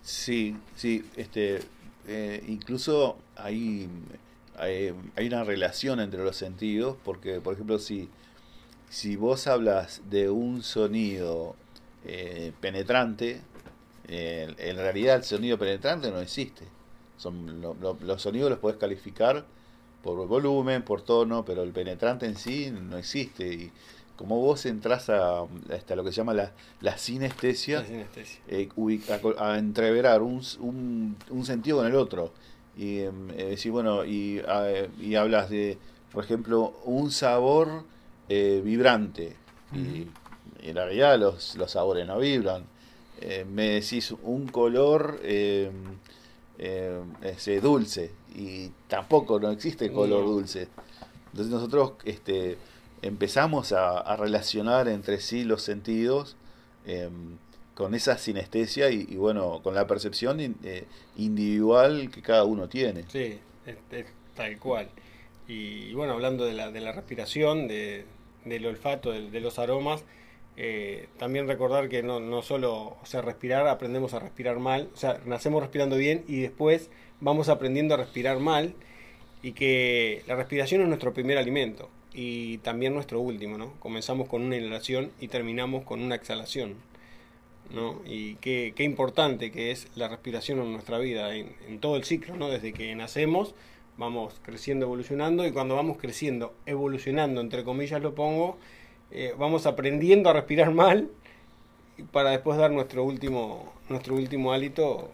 [0.06, 1.62] Sí, sí, este,
[2.08, 3.90] eh, incluso hay,
[4.58, 8.10] hay, hay una relación entre los sentidos, porque, por ejemplo, si,
[8.90, 11.56] si vos hablas de un sonido
[12.06, 13.42] eh, penetrante,
[14.08, 16.66] eh, en realidad el sonido penetrante no existe.
[17.18, 19.46] Son, lo- lo- los sonidos los podés calificar
[20.04, 23.48] por volumen, por tono, pero el penetrante en sí no existe.
[23.54, 23.72] Y
[24.16, 26.52] como vos entras a, hasta lo que se llama la,
[26.82, 28.40] la sinestesia, La sinestesia.
[28.48, 28.70] eh,
[29.40, 32.32] a, entreverar un, un, un sentido con el otro.
[32.78, 34.42] Y eh, bueno, y,
[35.00, 35.78] y hablas de,
[36.12, 37.84] por ejemplo, un sabor
[38.30, 39.36] eh, vibrante.
[39.74, 40.08] Y,
[40.66, 42.64] y en realidad los, los sabores no vibran.
[43.22, 45.72] Eh, me decís un color eh,
[47.22, 48.12] ese, dulce.
[48.36, 50.68] Y tampoco no existe color dulce.
[51.32, 52.58] Entonces nosotros este,
[53.02, 56.36] empezamos a, relacionar entre sí los sentidos
[56.86, 57.38] em,
[57.74, 60.86] con esa sinestesia y, bueno, con la percepción eh,
[61.18, 63.04] individual que cada uno tiene.
[63.10, 64.06] Sí, es
[64.36, 64.90] tal cual.
[65.48, 68.06] Y bueno, hablando de la, de la respiración, de,
[68.46, 70.04] del olfato, de, de los aromas,
[70.58, 74.98] eh, también recordar que no, no solo, o sea, respirar, aprendemos a respirar mal, o
[74.98, 78.74] sea, nacemos respirando bien y después vamos aprendiendo a respirar mal
[79.42, 83.74] y que la respiración es nuestro primer alimento y también nuestro último, ¿no?
[83.80, 86.76] Comenzamos con una inhalación y terminamos con una exhalación.
[87.74, 88.00] ¿no?
[88.06, 92.36] Y qué, qué importante que es la respiración en nuestra vida, en, todo el ciclo,
[92.38, 92.50] ¿no?
[92.50, 93.54] Desde que nacemos,
[93.98, 98.58] vamos creciendo, evolucionando, y cuando vamos creciendo, evolucionando, entre comillas lo pongo,
[99.12, 101.10] eh, vamos aprendiendo a respirar mal
[102.12, 105.12] para después dar nuestro último, nuestro último hálito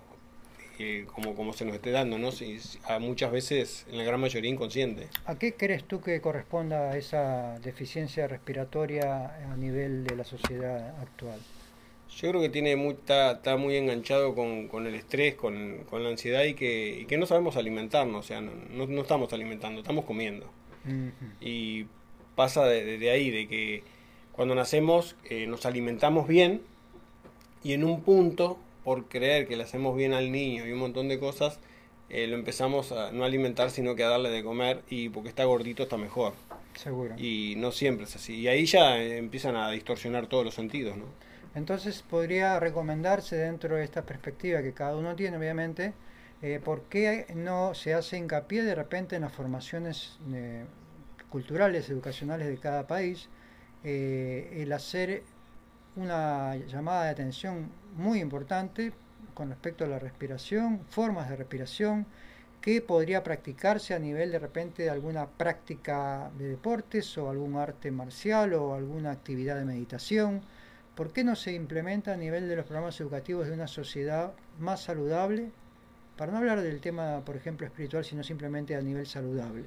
[1.14, 2.32] como, como se nos esté dando, ¿no?
[2.32, 5.08] Si- si- a muchas veces, en la gran mayoría, inconsciente.
[5.26, 11.40] ¿A qué crees tú que corresponda esa deficiencia respiratoria a nivel de la sociedad actual?
[12.18, 16.04] Yo creo que tiene muy, está, está muy enganchado con, con el estrés, con, con
[16.04, 19.32] la ansiedad y que, y que no sabemos alimentarnos, o sea, no, no, no estamos
[19.32, 20.46] alimentando, estamos comiendo.
[21.40, 21.86] Y
[22.36, 23.84] pasa de ahí, de que
[24.34, 26.62] cuando nacemos eh, nos alimentamos bien
[27.64, 31.08] y en un punto, por creer que le hacemos bien al niño y un montón
[31.08, 31.60] de cosas,
[32.10, 35.46] eh, lo empezamos a no alimentar, sino que a darle de comer y porque está
[35.46, 36.34] gordito está mejor.
[36.76, 37.16] Seguro.
[37.18, 38.36] Y no siempre es así.
[38.36, 41.06] Y ahí ya eh, empiezan a distorsionar todos los sentidos, ¿no?
[41.54, 45.94] Entonces podría recomendarse dentro de esta perspectiva que cada uno tiene, obviamente,
[46.42, 50.64] eh, por qué no se hace hincapié de repente en las formaciones eh,
[51.30, 53.28] culturales, educacionales de cada país,
[53.84, 55.24] el hacer
[55.96, 58.94] una llamada de atención muy importante
[59.34, 62.06] con respecto a la respiración, formas de respiración,
[62.62, 67.90] que podría practicarse a nivel de repente de alguna práctica de deportes o algún arte
[67.90, 70.42] marcial o alguna actividad de meditación.
[70.96, 74.84] ¿Por qué no se implementa a nivel de los programas educativos de una sociedad más
[74.84, 75.52] saludable?
[76.18, 79.66] Para no hablar del tema, por ejemplo, espiritual, sino simplemente a nivel saludable.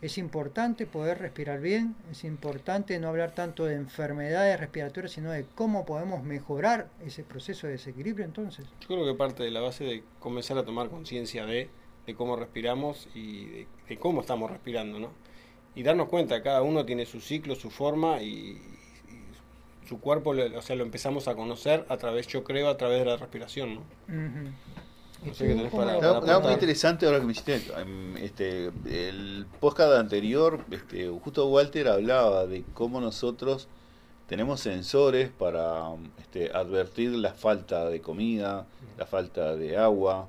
[0.00, 5.44] Es importante poder respirar bien, es importante no hablar tanto de enfermedades respiratorias, sino de
[5.56, 8.66] cómo podemos mejorar ese proceso de desequilibrio entonces.
[8.82, 11.68] Yo creo que parte de la base de comenzar a tomar conciencia de,
[12.06, 15.10] de cómo respiramos y de, de cómo estamos respirando, ¿no?
[15.74, 18.60] Y darnos cuenta, cada uno tiene su ciclo, su forma y,
[19.82, 22.76] y su cuerpo, lo- o sea, lo empezamos a conocer a través, yo creo, a
[22.76, 23.82] través de la respiración, ¿no?
[24.08, 24.87] ¿Y
[25.24, 27.32] No sé qué tú tenés cómo para- lo- para Algo, muy interesante ahora que me
[27.32, 33.68] hiciste, em, este, el podcast anterior, este, justo Walter hablaba de cómo nosotros
[34.28, 40.28] tenemos sensores para este, advertir la falta de comida, la falta de agua,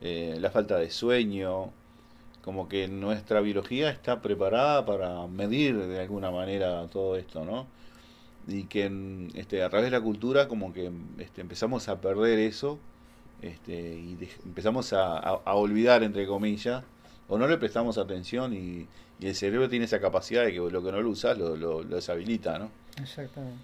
[0.00, 1.70] eh, la falta de sueño,
[2.42, 7.66] como que nuestra biología está preparada para medir de alguna manera todo esto, ¿no?
[8.46, 12.38] Y que en- este, a través de la cultura como que este, empezamos a perder
[12.38, 12.78] eso
[13.46, 16.82] este, y empezamos a, a- a olvidar, entre comillas,
[17.28, 18.86] o no le prestamos atención y,
[19.20, 21.82] y el cerebro tiene esa capacidad de que lo que no lo usas lo, lo,
[21.82, 22.70] lo deshabilita, ¿no?
[23.00, 23.58] Exactamente.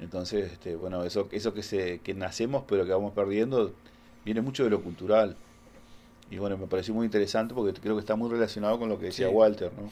[0.00, 3.72] Entonces, este, bueno, eso, eso que, se, que nacemos pero que vamos perdiendo
[4.24, 5.36] viene mucho de lo cultural.
[6.30, 9.06] Y bueno, me pareció muy interesante porque creo que está muy relacionado con lo que
[9.06, 9.34] decía Sí.
[9.34, 9.90] Walter, ¿no?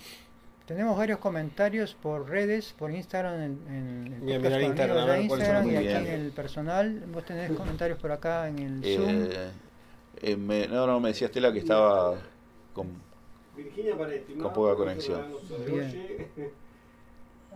[0.67, 5.77] Tenemos varios comentarios por redes, por Instagram, en, en el podcast Instagram, a ver y
[5.77, 7.03] aquí en el personal.
[7.13, 9.09] Vos tenés comentarios por acá en el Zoom.
[9.09, 9.51] Eh,
[10.23, 12.15] eh, me- no, no, me decía Estela que estaba
[12.73, 12.89] con...
[13.57, 15.27] Virginia Paretti, Con poca conexión.
[15.67, 16.23] Bien.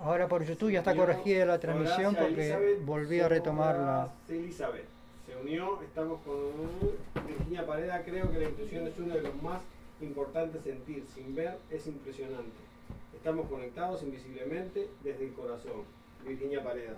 [0.00, 4.12] Ahora por YouTube ya está corregida la transmisión porque volví a retomar la...
[4.28, 4.84] Elizabeth
[5.26, 9.60] se unió, estamos con Virginia Pareda, creo que la intuición es uno de los más
[10.00, 12.65] importantes sentir, sin ver es impresionante.
[13.16, 15.82] Estamos conectados invisiblemente desde el corazón.
[16.26, 16.94] Virginia Pareda.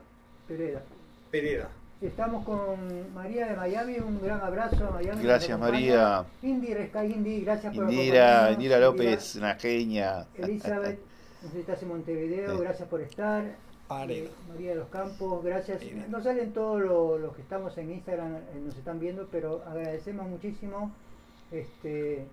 [0.46, 0.82] Pereda.
[1.30, 1.68] Pereda.
[2.00, 5.22] Estamos con María de Miami, un gran abrazo a Miami.
[5.22, 5.58] Gracias.
[5.58, 6.24] María.
[6.42, 8.52] Indy, Resca Indy, gracias por Indira, acompañarnos.
[8.52, 10.26] Indira López, una genia.
[10.36, 10.98] Elizabeth,
[11.42, 12.62] nos estás en Montevideo, Sí.
[12.62, 13.44] gracias por estar.
[13.88, 14.28] Pareda.
[14.48, 15.78] María de los Campos, gracias.
[15.82, 16.06] Pareda.
[16.08, 20.28] No salen todos lo- los que estamos en Instagram, eh, nos están viendo, pero agradecemos
[20.28, 20.92] muchísimo.
[21.50, 22.26] Este.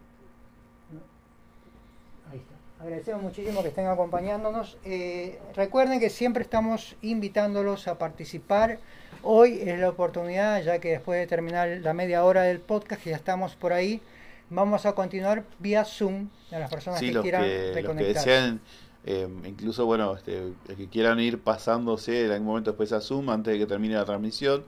[2.80, 4.78] Agradecemos muchísimo que estén acompañándonos.
[4.84, 8.80] Eh, recuerden que siempre estamos invitándolos a participar.
[9.24, 13.12] Hoy es la oportunidad, ya que después de terminar la media hora del podcast, que
[13.12, 14.02] ya estamos por ahí,
[14.50, 17.82] vamos a continuar vía Zoom a las personas Sí, que los quieran que, los que
[17.82, 18.30] reconectarse.
[18.30, 18.62] desean,
[19.06, 23.30] eh, incluso, bueno, este, el que quieran ir pasándose en algún momento después a Zoom
[23.30, 24.64] antes de que termine la transmisión,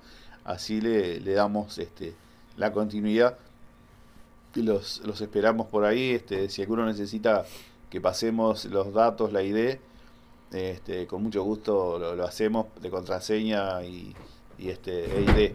[0.45, 2.13] así le, le damos este,
[2.55, 3.37] la continuidad.
[4.55, 6.11] Los, los esperamos por ahí.
[6.11, 7.45] Este, si alguno necesita
[7.89, 9.77] que pasemos los datos, la ID,
[10.51, 14.15] este, con mucho gusto lo, lo hacemos de contraseña y,
[14.57, 15.51] y este, e ID.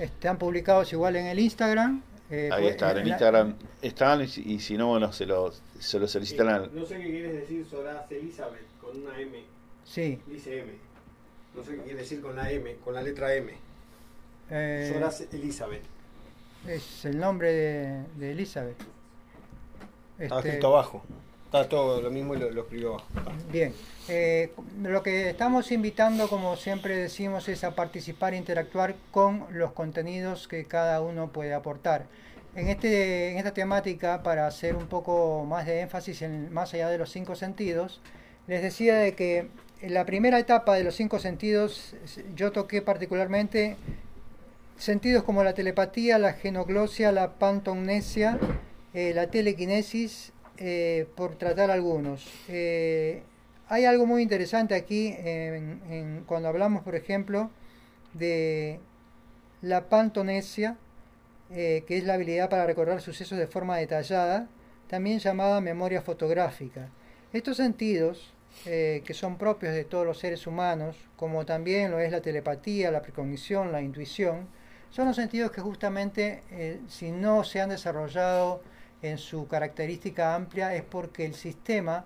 [0.00, 2.02] Están publicados igual en el Instagram.
[2.30, 5.26] eh, Ahí pues, están, en la- Instagram están y, si- y si no, bueno, se
[5.26, 9.42] lo, se lo solicitan al, No sé qué quieres decir Solaz Elizabeth con una M.
[9.84, 10.18] Sí.
[10.26, 10.72] Dice M.
[11.54, 13.52] No sé qué quiere decir con la M, con la letra M.
[14.50, 15.82] eh, Solaz Elizabeth.
[16.66, 18.76] es el nombre de, de Elizabeth.
[20.18, 21.02] Está Este, escrito abajo.
[21.56, 23.32] Está todo lo mismo y lo, lo escribió abajo.
[23.50, 23.72] Bien,
[24.08, 29.72] eh, lo que estamos invitando, como siempre decimos, es a participar e interactuar con los
[29.72, 32.04] contenidos que cada uno puede aportar.
[32.54, 36.90] En, este, en esta temática, para hacer un poco más de énfasis en más allá
[36.90, 38.02] de los cinco sentidos,
[38.46, 39.48] les decía de que
[39.80, 41.94] en la primera etapa de los cinco sentidos
[42.34, 43.76] yo toqué particularmente
[44.76, 48.38] sentidos como la telepatía, la genoglosia, la pantomnesia,
[48.92, 52.26] eh, la telequinesis, eh, por tratar algunos.
[52.48, 53.22] Eh,
[53.68, 55.14] hay algo muy interesante aquí
[56.26, 57.50] cuando hablamos, por ejemplo,
[58.14, 58.80] de
[59.60, 60.78] la pantonesia,
[61.50, 64.48] eh, que es la habilidad para recordar sucesos de forma detallada,
[64.88, 66.88] también llamada memoria fotográfica.
[67.32, 68.32] Estos sentidos,
[68.64, 73.02] que son propios de todos los seres humanos, como también lo es la telepatía, la
[73.02, 74.48] precognición, la intuición,
[74.90, 76.42] son los sentidos que justamente,
[76.88, 78.62] si no se han desarrollado
[79.02, 82.04] en su característica amplia, es porque el sistema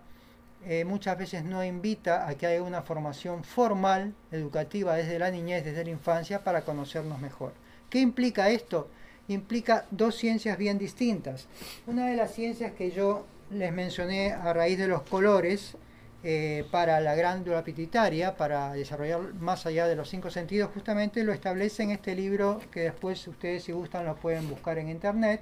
[0.66, 5.64] eh, muchas veces no invita a que haya una formación formal, educativa, desde la niñez,
[5.64, 7.52] desde la infancia, para conocernos mejor.
[7.88, 8.88] ¿Qué implica esto?
[9.28, 11.46] Implica dos ciencias bien distintas.
[11.86, 15.76] Una de las ciencias que yo les mencioné a raíz de los colores,
[16.22, 21.32] eh, para la glándula pituitaria, para desarrollar más allá de los cinco sentidos, justamente lo
[21.32, 25.40] establece en este libro que después ustedes si gustan lo pueden buscar en internet,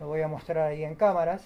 [0.00, 1.42] lo voy a mostrar ahí en cámaras,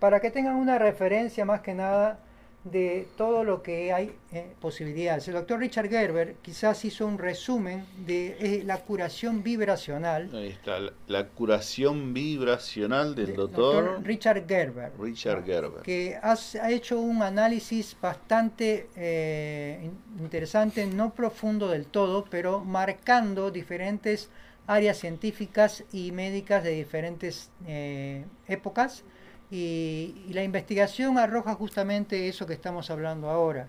[0.00, 2.18] para que tengan una referencia más que nada
[2.64, 5.28] de todo lo que hay eh, posibilidades.
[5.28, 10.30] El doctor Richard Gerber quizás hizo un resumen de eh, la curación vibracional.
[10.34, 14.92] Ahí está, la, la curación vibracional del del doctor, Richard Gerber.
[14.98, 15.82] Richard Gerber.
[15.82, 22.60] que has- ha hecho un análisis bastante eh, in- interesante, no profundo del todo, pero
[22.64, 24.30] marcando diferentes
[24.66, 29.04] áreas científicas y médicas de diferentes eh, épocas.
[29.50, 33.68] Y, y la investigación arroja justamente eso que estamos hablando ahora.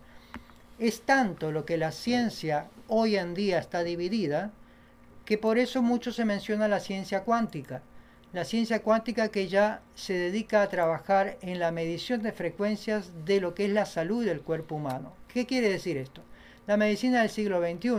[0.80, 4.52] Es tanto lo que la ciencia hoy en día está dividida,
[5.26, 7.82] que por eso mucho se menciona la ciencia cuántica.
[8.34, 13.40] La ciencia cuántica que ya se dedica a trabajar en la medición de frecuencias de
[13.40, 15.14] lo que es la salud del cuerpo humano.
[15.30, 16.22] ¿Qué quiere decir esto?
[16.68, 17.90] La medicina del siglo XXI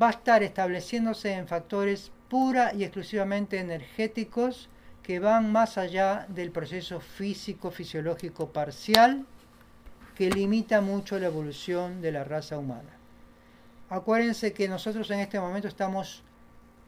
[0.00, 4.68] va a estar estableciéndose en factores pura y exclusivamente energéticos
[5.02, 9.24] que van más allá del proceso físico fisiológico parcial
[10.16, 12.90] que limita mucho la evolución de la raza humana.
[13.88, 16.24] Acuérdense que nosotros en este momento estamos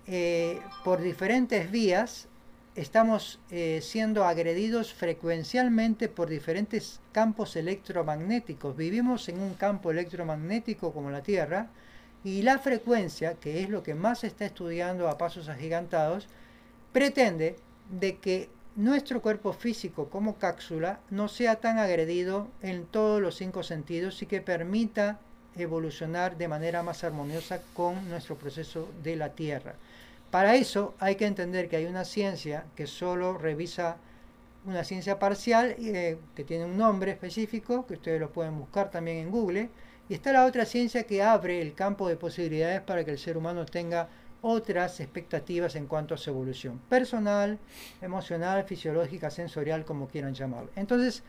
[0.09, 2.27] eh, por diferentes vías,
[2.75, 8.77] estamos eh, siendo agredidos frecuencialmente por diferentes campos electromagnéticos.
[8.77, 11.69] Vivimos en un campo electromagnético como la Tierra
[12.25, 16.29] y la frecuencia, que es lo que más se está estudiando a pasos agigantados,
[16.93, 17.57] pretende
[17.91, 23.63] de que nuestro cuerpo físico como cápsula no sea tan agredido en todos los cinco
[23.63, 25.19] sentidos y que permita
[25.57, 29.75] evolucionar de manera más armoniosa con nuestro proceso de la Tierra.
[30.31, 33.97] Para eso hay que entender que hay una ciencia que solo revisa
[34.65, 39.19] una ciencia parcial eh, que tiene un nombre específico, que ustedes lo pueden buscar también
[39.19, 39.71] en Google,
[40.09, 43.37] y está la otra ciencia que abre el campo de posibilidades para que el ser
[43.37, 44.09] humano tenga
[44.41, 47.59] otras expectativas en cuanto a su evolución personal,
[48.01, 50.71] emocional, fisiológica, sensorial, como quieran llamarlo.
[50.77, 51.23] Entonces,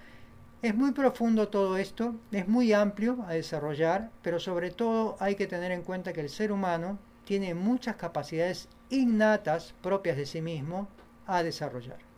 [0.61, 5.47] es muy profundo todo esto, es muy amplio a desarrollar, pero sobre todo hay que
[5.47, 10.87] tener en cuenta que el ser humano tiene muchas capacidades innatas propias de sí mismo
[11.25, 12.08] a desarrollar.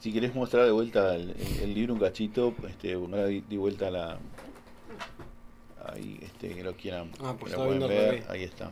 [0.00, 3.88] Si querés mostrar de vuelta el, el- el libro un cachito, este, di, di vuelta
[3.88, 4.18] a la.
[5.86, 7.10] Ahí, este, que lo quieran.
[7.20, 8.24] Ah, que pues lo pueden ver.
[8.30, 8.66] Ahí está.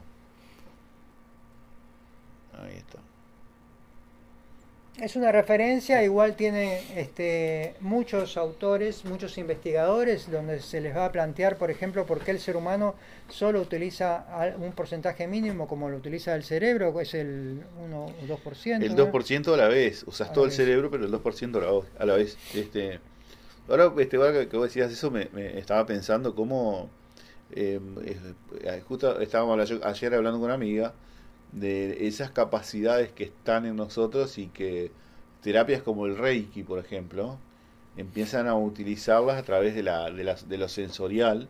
[2.63, 2.99] Ahí está.
[5.01, 11.13] Es una referencia, igual tiene este, muchos autores, muchos investigadores, donde se les va a
[11.13, 12.95] plantear, por ejemplo, por qué el ser humano
[13.29, 14.25] solo utiliza
[14.59, 18.83] un porcentaje mínimo como lo utiliza el cerebro, que es el 1 o 2%.
[18.83, 19.13] El ¿no?
[19.13, 20.03] 2% a la vez.
[20.07, 20.57] Usas A todo el vez.
[20.57, 22.39] cerebro, pero el 2% a la, a la vez.
[22.55, 22.99] Este,
[23.69, 26.89] ahora, este, ahora que, vos decías eso, me, me estaba pensando cómo.
[27.55, 27.79] eh,
[28.63, 30.95] eh, justo estábamos ayer hablando con una amiga
[31.53, 34.93] de esas capacidades que están en nosotros y que
[35.43, 37.39] terapias como el Reiki, por ejemplo,
[37.97, 41.49] empiezan a utilizarlas a través de, la, de, las- de lo sensorial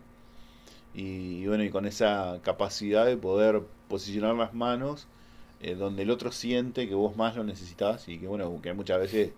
[0.93, 5.07] y, bueno, y con esa capacidad de poder posicionar las manos
[5.61, 8.99] eh, donde el otro siente que vos más lo necesitas y que bueno, que muchas
[8.99, 9.33] veces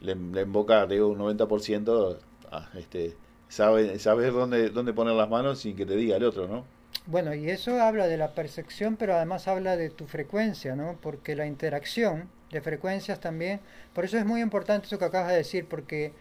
[0.00, 2.18] le, le invoca, digo, un 90%
[2.52, 3.16] a, este,
[3.48, 6.64] sabe, saber dónde, dónde poner las manos sin que te diga el otro, ¿no?
[7.08, 10.98] Bueno, y eso habla de la percepción, pero además habla de tu frecuencia, ¿no?
[11.00, 13.60] Porque la interacción de frecuencias también,
[13.94, 16.12] por eso es muy importante eso que acabas de decir, porque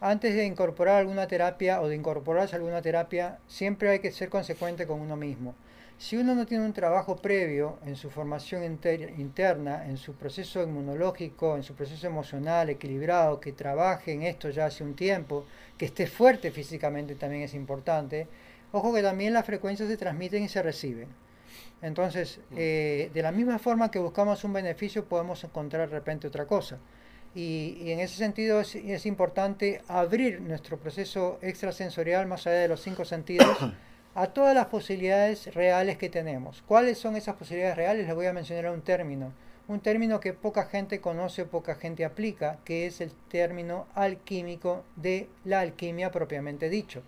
[0.00, 4.28] antes de incorporar alguna terapia o de incorporarse a alguna terapia, siempre hay que ser
[4.30, 5.54] consecuente con uno mismo.
[5.96, 10.60] Si uno no tiene un trabajo previo en su formación inter- interna, en su proceso
[10.60, 15.46] inmunológico, en su proceso emocional equilibrado, que trabaje en esto ya hace un tiempo,
[15.78, 18.26] que esté fuerte físicamente también es importante,
[18.72, 21.08] Ojo que también las frecuencias se transmiten y se reciben.
[21.82, 26.46] Entonces, eh, de la misma forma que buscamos un beneficio, podemos encontrar de repente otra
[26.46, 26.78] cosa.
[27.34, 32.68] Y, y en ese sentido es, es importante abrir nuestro proceso extrasensorial más allá de
[32.68, 33.58] los cinco sentidos
[34.14, 36.62] a todas las posibilidades reales que tenemos.
[36.66, 38.06] ¿Cuáles son esas posibilidades reales?
[38.06, 39.32] Les voy a mencionar un término.
[39.68, 45.28] un término que poca gente conoce, poca gente aplica, que es el término alquímico de
[45.44, 47.02] la alquimia propiamente dicho.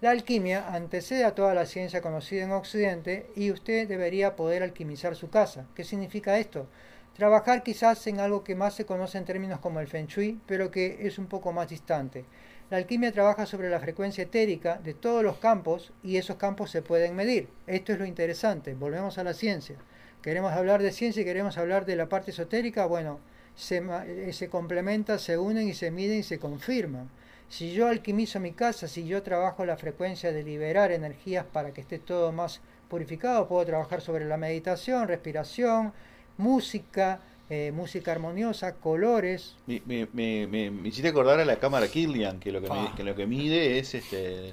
[0.00, 5.16] La alquimia antecede a toda la ciencia conocida en Occidente y usted debería poder alquimizar
[5.16, 5.66] su casa.
[5.74, 6.68] ¿Qué significa esto?
[7.16, 10.70] Trabajar quizás en algo que más se conoce en términos como el Feng Shui, pero
[10.70, 12.24] que es un poco más distante.
[12.70, 16.80] La alquimia trabaja sobre la frecuencia etérica de todos los campos y esos campos se
[16.80, 17.48] pueden medir.
[17.66, 18.74] Esto es lo interesante.
[18.74, 19.78] Volvemos a la ciencia.
[20.22, 22.86] Queremos hablar de ciencia y queremos hablar de la parte esotérica.
[22.86, 23.18] Bueno,
[23.56, 27.10] se, eh, se complementan, se unen y se miden y se confirman.
[27.48, 31.80] Si yo alquimizo mi casa, si yo trabajo la frecuencia de liberar energías para que
[31.80, 35.92] esté todo más purificado, puedo trabajar sobre la meditación, respiración,
[36.36, 37.20] música,
[37.50, 39.56] eh, música armoniosa, colores.
[39.66, 42.92] Me, me, me, me, hiciste acordar a la cámara Kirlian, que lo que, Ah.
[42.96, 44.52] que lo que mide es este,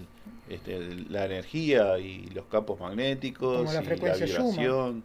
[0.49, 0.79] este,
[1.09, 5.03] la energía y los campos magnéticos Como la y frecuencia la vibración.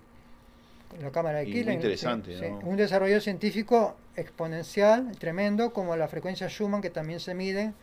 [1.02, 1.72] La cámara de Killing.
[1.74, 2.36] interesante.
[2.64, 7.74] Un desarrollo científico exponencial, tremendo, como la frecuencia Schumann, que también se miden,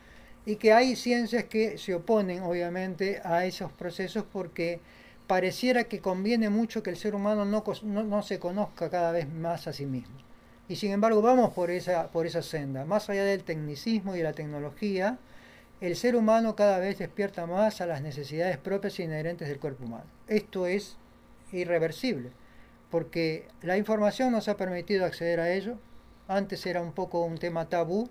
[0.46, 4.80] y que hay ciencias que se oponen, obviamente, a esos procesos porque
[5.26, 9.28] pareciera que conviene mucho que el ser humano no, no, no se conozca cada vez
[9.28, 10.16] más a sí mismo.
[10.68, 12.84] Y sin embargo, vamos por esa, por esa senda.
[12.84, 15.18] Más allá del tecnicismo y de la tecnología,
[15.80, 19.84] el ser humano cada vez despierta más a las necesidades propias e inherentes del cuerpo
[19.84, 20.04] humano.
[20.26, 20.96] Esto es
[21.52, 22.30] irreversible,
[22.90, 25.78] porque la información nos ha permitido acceder a ello.
[26.28, 28.08] Antes era un poco un tema tabú,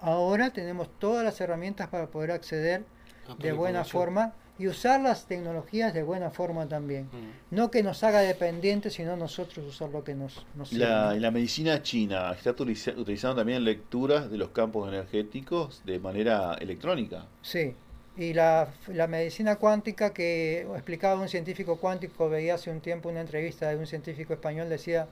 [0.00, 2.84] ahora tenemos todas las herramientas para poder acceder
[3.26, 7.04] Ah, de buena forma y usar las tecnologías de buena forma también.
[7.04, 7.54] Mm.
[7.56, 11.30] No que nos haga dependientes, sino nosotros usar lo que nos, nos sirve, La, la
[11.30, 17.24] medicina china está utiliza- utilizando también lecturas de los campos energéticos de manera electrónica.
[17.40, 17.74] Sí,
[18.16, 23.22] y la, la medicina cuántica que explicaba un científico cuántico, veía hace un tiempo una
[23.22, 25.08] entrevista de un científico español, decía,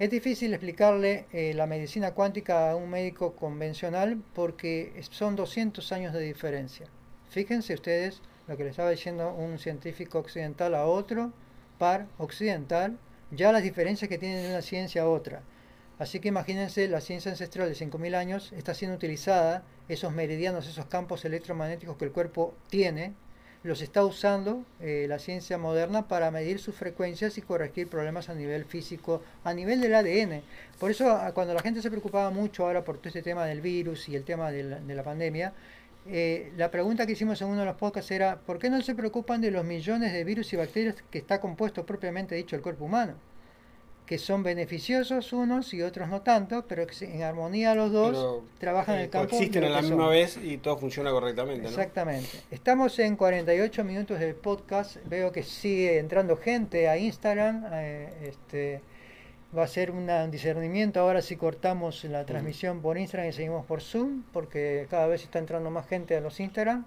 [0.00, 6.14] es difícil explicarle eh, la medicina cuántica a un médico convencional porque son 200 años
[6.14, 6.86] de diferencia.
[7.28, 11.34] Fíjense ustedes lo que le estaba diciendo un científico occidental a otro,
[11.76, 12.96] par occidental,
[13.30, 15.42] ya las diferencias que tienen de una ciencia a otra.
[15.98, 20.86] Así que imagínense, la ciencia ancestral de 5.000 años está siendo utilizada, esos meridianos, esos
[20.86, 23.12] campos electromagnéticos que el cuerpo tiene,
[23.62, 28.34] los está usando eh, la ciencia moderna para medir sus frecuencias y corregir problemas a
[28.34, 30.44] nivel físico, a nivel del ADN.
[30.78, 33.60] Por eso, a- cuando la gente se preocupaba mucho ahora por todo este tema del
[33.60, 35.54] virus y el tema de la, de la pandemia,
[36.06, 38.94] eh, la pregunta que hicimos en uno de los podcasts era, ¿por qué no se
[38.94, 42.84] preocupan de los millones de virus y bacterias que está compuesto propiamente dicho el cuerpo
[42.86, 43.20] humano?
[44.10, 48.44] Que son beneficiosos unos y otros no tanto, pero que en armonía los dos Pero,
[48.58, 49.28] trabajan en eh, el campo.
[49.30, 50.10] Coexisten de a la misma son.
[50.10, 51.68] vez y todo funciona correctamente, ¿no?
[51.68, 52.28] Exactamente.
[52.50, 54.96] Estamos en 48 minutos del podcast.
[55.06, 57.66] Veo que sigue entrando gente a Instagram.
[57.72, 58.82] eh, este,
[59.56, 63.64] va a ser una- un discernimiento ahora si cortamos la transmisión por Instagram y seguimos
[63.64, 66.84] por Zoom, porque cada vez está entrando más gente a los Instagram.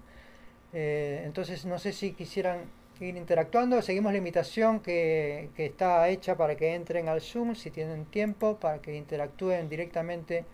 [0.74, 2.58] Eh, entonces no sé si quisieran
[3.00, 3.80] ir interactuando.
[3.82, 8.56] Seguimos la invitación que, que está hecha para que entren al Zoom si tienen tiempo,
[8.56, 10.44] para que interactúen directamente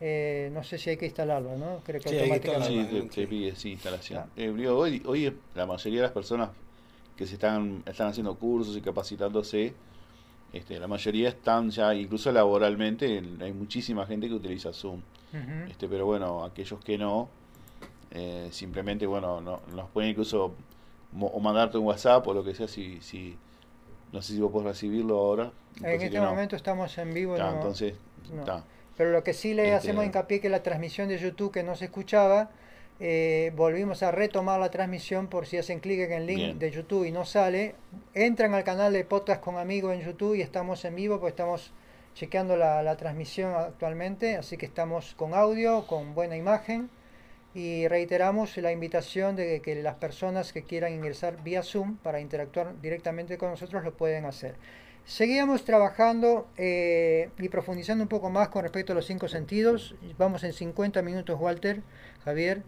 [0.00, 1.80] eh, no sé si hay que instalarlo, ¿no?
[1.84, 2.68] Creo que Sí, que automáticamente.
[2.68, 3.14] Sí, Normalmente.
[3.14, 4.20] te, te pide sí, instalación.
[4.24, 4.28] Ah.
[4.36, 6.50] Eh, digo, hoy, hoy la mayoría de las personas
[7.16, 9.72] que se están, están haciendo cursos y capacitándose,
[10.52, 15.00] este, la mayoría están ya, incluso laboralmente, en- hay muchísima gente que utiliza Zoom.
[15.68, 17.28] Este, pero bueno, aquellos que no,
[18.10, 20.54] eh, simplemente, bueno, no, nos pueden incluso
[21.12, 23.36] mo- o mandarte un WhatsApp o lo que sea, si, si
[24.12, 25.50] no sé si vos podés recibirlo ahora.
[25.82, 26.30] En este no.
[26.30, 27.34] momento estamos en vivo.
[27.36, 27.94] Ta, no- entonces,
[28.46, 28.64] ta.
[28.96, 31.76] Pero lo que sí le Este- hacemos hincapié que la transmisión de YouTube que no
[31.76, 32.50] se escuchaba,
[32.98, 36.58] eh, volvimos a retomar la transmisión por si hacen clic en el link Bien.
[36.58, 37.74] de YouTube y no sale,
[38.14, 41.72] entran al canal de podcast con amigos en YouTube y estamos en vivo, pues estamos
[42.14, 46.88] chequeando la, la transmisión actualmente, así que estamos con audio, con buena imagen
[47.54, 52.80] y reiteramos la invitación de que las personas que quieran ingresar vía Zoom para interactuar
[52.80, 54.54] directamente con nosotros lo pueden hacer.
[55.06, 59.94] Seguíamos trabajando eh, y profundizando un poco más con respecto a los cinco sentidos.
[60.18, 61.80] Vamos en 50 minutos, Walter,
[62.24, 62.62] Javier.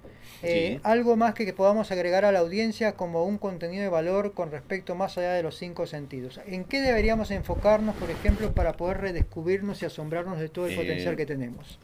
[0.44, 0.80] Eh, Sí.
[0.84, 4.52] Algo más que, que podamos agregar a la audiencia como un contenido de valor con
[4.52, 6.40] respecto más allá de los cinco sentidos.
[6.46, 10.76] ¿En qué deberíamos enfocarnos, por ejemplo, para poder redescubrirnos y asombrarnos de todo el Eh,
[10.76, 11.80] potencial que tenemos?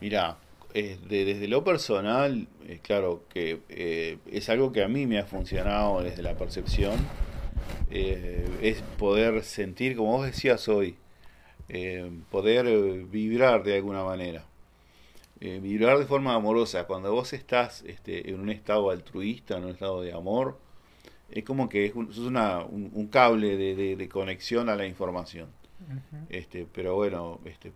[0.00, 0.38] Mira,
[0.72, 2.48] eh, de- desde lo personal,
[2.80, 6.94] claro que eh, es algo que a mí me ha funcionado desde la percepción,
[7.90, 10.96] eh, es poder sentir, como vos decías hoy,
[11.68, 14.44] eh, poder eh, vibrar de alguna manera.
[15.40, 16.84] Eh, vibrar de forma amorosa.
[16.86, 20.58] Cuando vos estás este, en un estado altruista, en un estado de amor,
[21.30, 24.86] es como que es un, una- un, un cable de, de- de conexión a la
[24.86, 25.48] información.
[26.28, 27.72] Este, pero bueno, este,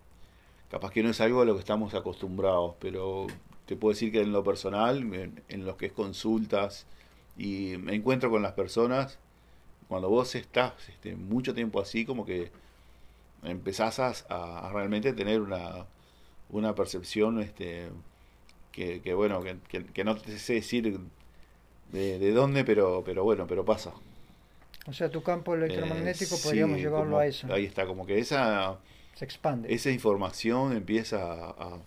[0.71, 3.27] capaz que no es algo a lo que estamos acostumbrados, pero
[3.67, 6.87] te puedo decir que en lo personal, en, en lo que es consultas
[7.39, 9.19] y me encuentro con las personas,
[9.89, 12.51] cuando vos estás este, mucho tiempo así, como que
[13.43, 15.87] empezás a, realmente tener una,
[16.51, 17.89] una percepción este,
[18.73, 20.99] que, que, bueno, que, que- que no te sé decir
[21.93, 23.93] de, de dónde, pero, pero bueno, pero pasa.
[24.87, 27.53] O sea, tu campo electromagnético Eh, podríamos sí, llevarlo como- a eso.
[27.53, 28.79] Ahí está, como que esa
[29.15, 29.73] Se expande.
[29.73, 31.79] esa información empieza a, a-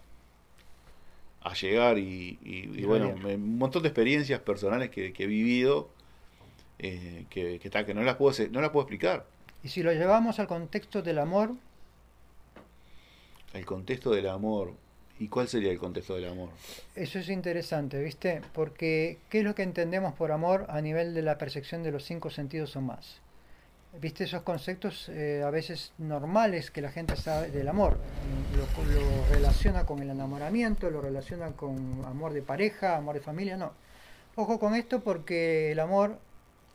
[1.41, 5.27] a llegar y, y- y Y bueno, me- un montón de experiencias personales que he
[5.27, 5.89] vivido
[6.79, 9.25] eh, que, que, ta- que no las puedo no las puedo explicar.
[9.63, 11.51] Y si lo llevamos al contexto del amor,
[13.53, 14.73] El contexto del amor.
[15.19, 16.49] ¿Y cuál sería el contexto del amor?
[16.95, 18.41] eso es interesante, ¿viste?
[18.53, 22.03] Porque ¿qué es lo que entendemos por amor a nivel de la percepción de los
[22.03, 23.17] cinco sentidos o más?
[23.99, 27.97] ¿Viste esos conceptos eh, a veces normales que la gente sabe del amor?
[28.55, 33.57] Lo, lo relaciona con el enamoramiento, lo relaciona con amor de pareja, amor de familia,
[33.57, 33.71] no.
[34.35, 36.19] Ojo con esto porque el amor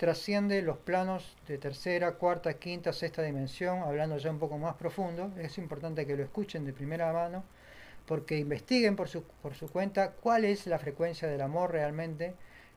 [0.03, 5.31] trasciende los planos de tercera, cuarta, quinta, sexta dimensión, hablando ya un poco más profundo.
[5.39, 7.45] Es importante que lo escuchen de primera mano
[8.05, 12.35] porque investiguen por su, por su cuenta cuál es la frecuencia del amor realmente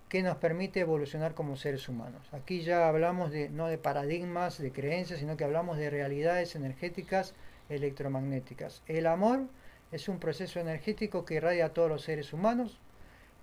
[0.07, 2.21] que nos permite evolucionar como seres humanos.
[2.31, 7.33] Aquí ya hablamos de, no de paradigmas, de creencias, sino que hablamos de realidades energéticas
[7.69, 8.83] electromagnéticas.
[8.85, 9.47] El amor
[9.91, 12.77] es un proceso energético que irradia a todos los seres humanos,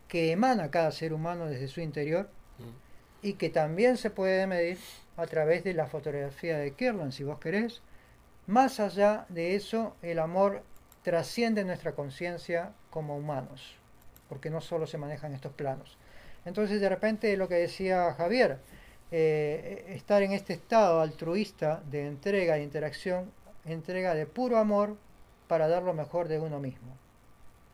[0.07, 2.31] que emana a cada ser humano desde su interior
[3.23, 4.79] y que también se puede medir
[5.17, 7.81] a través de la fotografía de Kirlan, si vos querés.
[8.49, 10.63] Más allá de eso, el amor
[11.03, 13.77] trasciende nuestra conciencia como humanos,
[14.29, 15.97] porque no solo se manejan estos planos.
[16.45, 18.59] Entonces, de repente, lo que decía Javier,
[19.13, 23.31] eh, estar en este estado altruista de entrega, de interacción,
[23.65, 24.97] entrega de puro amor
[25.47, 26.97] para dar lo mejor de uno mismo.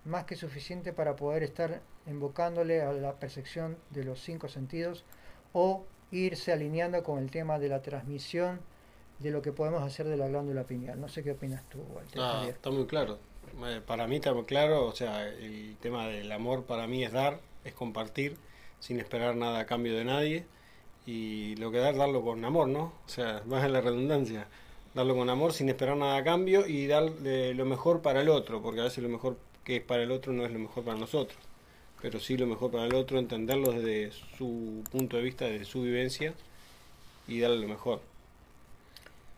[0.04, 5.04] Más que suficiente para poder estar invocándole a la percepción de los cinco sentidos
[5.52, 8.60] o irse alineando con el tema de la transmisión
[9.18, 11.00] de lo que podemos hacer de la glándula pineal.
[11.00, 12.20] No sé qué opinas tú, Walter.
[12.22, 13.18] Ah, está muy claro.
[13.66, 17.12] Eh, Para mí está muy claro, o sea, el tema del amor para mí es
[17.12, 18.36] dar, es compartir,
[18.78, 20.46] sin esperar nada a cambio de nadie.
[21.06, 22.92] Y lo que dar, darlo con amor, ¿no?
[23.06, 24.46] O sea, más en la redundancia.
[24.94, 28.62] Darlo con amor sin esperar nada a cambio y dar lo mejor para el otro,
[28.62, 30.98] porque a veces lo mejor que es para el otro no es lo mejor para
[30.98, 31.38] nosotros.
[32.00, 35.82] Pero sí lo mejor para el otro, entenderlo desde su punto de vista, desde su
[35.82, 36.34] vivencia
[37.26, 38.02] y darle lo mejor.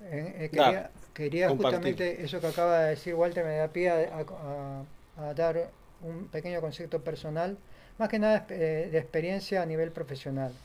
[0.00, 3.96] Eh, eh, Dar, quería justamente eso que acaba de decir Walter, me da pie a,
[4.20, 4.86] a-
[5.16, 7.58] a dar un pequeño concepto personal,
[7.98, 10.58] más que nada eh, de experiencia a nivel profesional.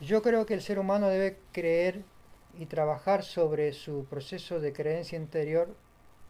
[0.00, 2.06] Yo creo que el ser humano debe creer
[2.52, 5.76] y trabajar sobre su proceso de creencia interior,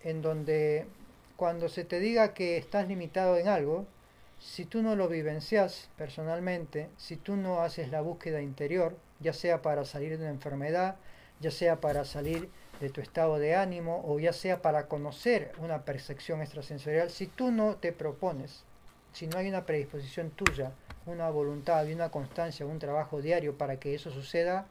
[0.01, 0.95] en donde
[1.37, 3.94] cuando se te diga que estás limitado en algo,
[4.39, 9.63] si tú no lo vivencias personalmente, si tú no haces la búsqueda interior, ya sea
[9.63, 10.97] para salir de una enfermedad,
[11.41, 12.49] ya sea para salir
[12.81, 17.51] de tu estado de ánimo o ya sea para conocer una percepción extrasensorial, si tú
[17.51, 18.65] no te propones,
[19.13, 20.73] si no hay una predisposición tuya,
[21.07, 24.67] una voluntad y una constancia, un trabajo diario para que eso suceda,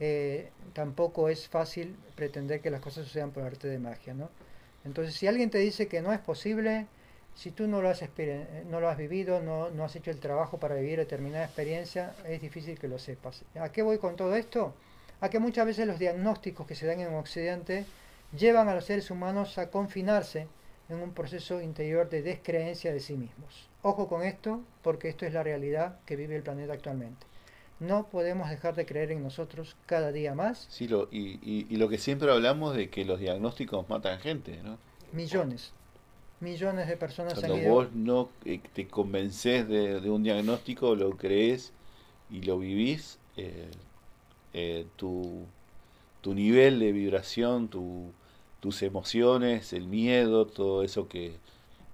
[0.00, 4.28] eh, tampoco es fácil pretender que las cosas sucedan por arte de magia, ¿no?
[4.84, 6.86] Entonces, si alguien te dice que no es posible,
[7.34, 10.20] si tú no lo has, exper- no lo has vivido, no, no has hecho el
[10.20, 13.44] trabajo para vivir determinada experiencia, es difícil que lo sepas.
[13.60, 14.74] ¿A qué voy con todo esto?
[15.20, 17.86] A que muchas veces los diagnósticos que se dan en Occidente
[18.36, 20.46] llevan a los seres humanos a confinarse
[20.88, 23.68] en un proceso interior de descreencia de sí mismos.
[23.82, 27.26] Ojo con esto, porque esto es la realidad que vive el planeta actualmente.
[27.80, 30.66] No podemos dejar de creer en nosotros cada día más.
[30.70, 34.60] Sí, lo, y, y, y lo que siempre hablamos de que los diagnósticos matan gente,
[34.62, 34.78] ¿no?
[35.12, 35.72] Millones,
[36.40, 37.72] millones de personas han Cuando ido.
[37.74, 41.72] vos no eh, te convences de, de un diagnóstico, lo crees
[42.30, 43.68] y lo vivís, eh,
[44.52, 45.46] eh, tu,
[46.22, 48.12] tu nivel de vibración, tu,
[48.60, 51.32] tus emociones, el miedo, todo eso que,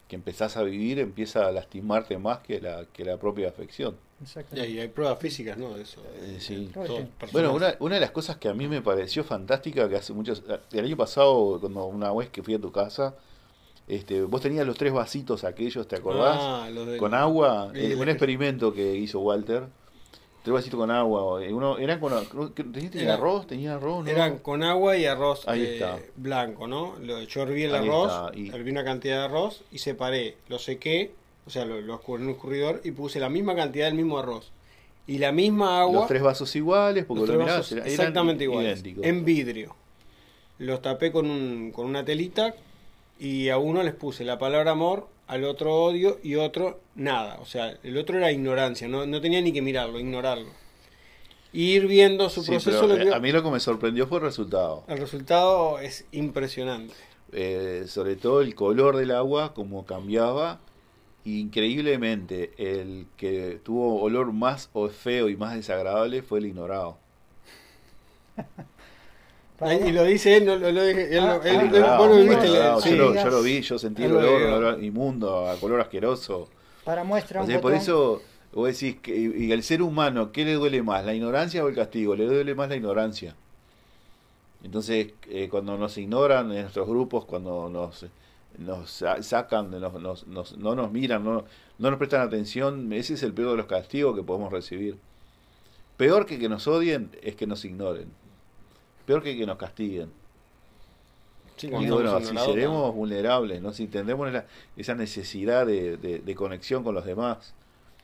[0.08, 3.96] que empezás a vivir empieza a lastimarte más que la, que la propia afección.
[4.20, 4.72] Y Exactamente.
[4.72, 5.74] ahí hay pruebas físicas, ¿no?
[5.74, 6.02] De eso.
[6.16, 6.70] Eh, sí.
[6.74, 10.12] Personas- Bueno, una, una de las cosas que a mí me pareció fantástica, que hace
[10.12, 10.42] muchos...
[10.72, 13.14] El año pasado, cuando una vez que fui a tu casa,
[13.94, 16.36] este, vos tenías los tres vasitos aquellos, ¿te acordás?
[16.40, 19.64] Ah, los con agua, eh, un experimento que hizo Walter.
[20.42, 21.44] Tres vasitos con agua.
[21.44, 23.46] eh, Uno, eran con creo que- ¿tenía, tenía Era- arroz?
[23.46, 24.04] ¿Tenía arroz?
[24.04, 24.10] ¿no?
[24.10, 25.98] Eran con agua y arroz Ahí eh, está.
[26.16, 26.94] blanco, ¿no?
[27.26, 31.12] Yo herví el Ahí arroz, y- herví una cantidad de arroz y separé, lo sequé,
[31.46, 34.18] o sea, lo, lo escurrí en un escurridor y puse la misma cantidad del mismo
[34.18, 34.50] arroz.
[35.06, 38.44] Y la misma agua, Los tres vasos iguales, porque los lo mirás, vasos eran exactamente
[38.44, 39.04] iguales, idénticos.
[39.04, 39.74] en vidrio.
[40.58, 42.54] Los tapé con, un, con una telita
[43.20, 47.38] y a uno les puse la palabra amor, al otro odio y otro nada.
[47.40, 50.48] O sea, el otro era ignorancia, no, no tenía ni que mirarlo, ignorarlo.
[51.52, 53.60] Y ir viendo su Sí, proceso, pero, lo eh, que- a mí lo que me
[53.60, 54.84] sorprendió fue el resultado.
[54.88, 56.94] el resultado es impresionante.
[57.32, 60.58] Eh, sobre todo el color del agua, como cambiaba.
[61.24, 66.96] Increíblemente, el que tuvo olor más feo y más desagradable fue el ignorado.
[69.60, 71.16] Y lo dice él, no lo, lo dije.
[71.16, 72.80] Él, Ah, él- ah, él- Ignorado, vos lo sí, viste, ignorado.
[72.80, 72.90] sí.
[72.90, 76.48] yo, lo, yo lo vi, yo sentí el olor, inmundo, a color asqueroso.
[76.84, 77.82] Para muestra O un sea, por botón.
[77.82, 81.04] eso vos decís que y el ser humano, ¿qué le duele más?
[81.04, 82.16] ¿La ignorancia o el castigo?
[82.16, 83.34] Le duele más la ignorancia.
[84.64, 88.06] Entonces, eh, cuando nos ignoran en nuestros grupos, cuando nos,
[88.58, 91.44] nos sa- sacan, nos, nos- nos- no nos miran, no,
[91.78, 94.96] no nos prestan atención, ese es el peor de los castigos que podemos recibir.
[95.96, 98.06] Peor que que nos odien es que nos ignoren.
[99.10, 100.10] Peor que que nos castiguen.
[101.56, 103.72] Sí, Y bueno, si seremos vulnerables, ¿no?
[103.72, 104.46] si tendremos la-
[104.76, 107.54] esa necesidad de, de- de conexión con los demás,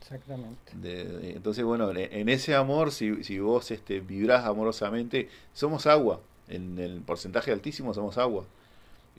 [0.00, 0.72] Exactamente.
[0.72, 6.78] de- entonces, bueno, en, ese amor, si, si vos este, vibrás amorosamente, somos agua, en
[6.78, 8.44] el porcentaje altísimo somos agua.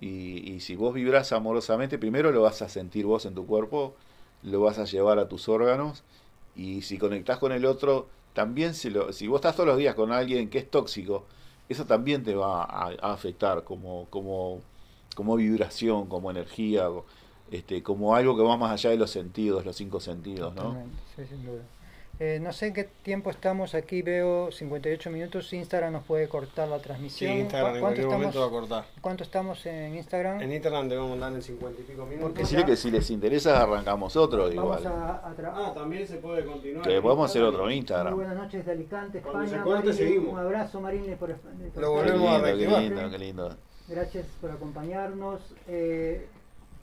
[0.01, 3.95] Y, y si vos vibrás amorosamente, primero lo vas a sentir vos en tu cuerpo,
[4.43, 6.03] lo vas a llevar a tus órganos,
[6.55, 9.95] y si conectás con el otro, también se lo, si vos estás todos los días
[9.95, 11.25] con alguien que es tóxico,
[11.69, 14.61] eso también te va a, a afectar como, como,
[15.15, 16.87] como vibración, como energía,
[17.51, 20.77] este, como algo que va más allá de los sentidos, los cinco sentidos, ¿no?
[21.15, 21.61] Sí, sin duda.
[22.19, 26.67] Eh, no sé en qué tiempo estamos, aquí veo 58 minutos, Instagram nos puede cortar
[26.67, 27.31] la Sí, transmisión.
[27.37, 28.85] Instagram ¿Cu- en ¿Cuánto cualquier momento va a estamos, cortar.
[29.01, 30.41] ¿Cuánto estamos en Instagram?
[30.41, 32.21] En Instagram debemos andar en 50 y pico minutos.
[32.29, 34.87] Porque Decirle que si les interesa arrancamos otro Vamos igual.
[34.87, 36.87] a, a tra- Ah, también se puede continuar.
[36.87, 37.53] Que podemos hacer Instagram.
[37.53, 38.15] otro Muy Instagram.
[38.15, 39.59] buenas noches de Alicante, Cuando España.
[39.63, 40.33] se corte, Marile, seguimos.
[40.33, 42.81] un abrazo, Marile, por, por Lo Qué volvemos a lindo, qué reactivar.
[42.81, 43.55] lindo, qué lindo.
[43.89, 45.39] Gracias por acompañarnos.
[45.67, 46.27] Eh,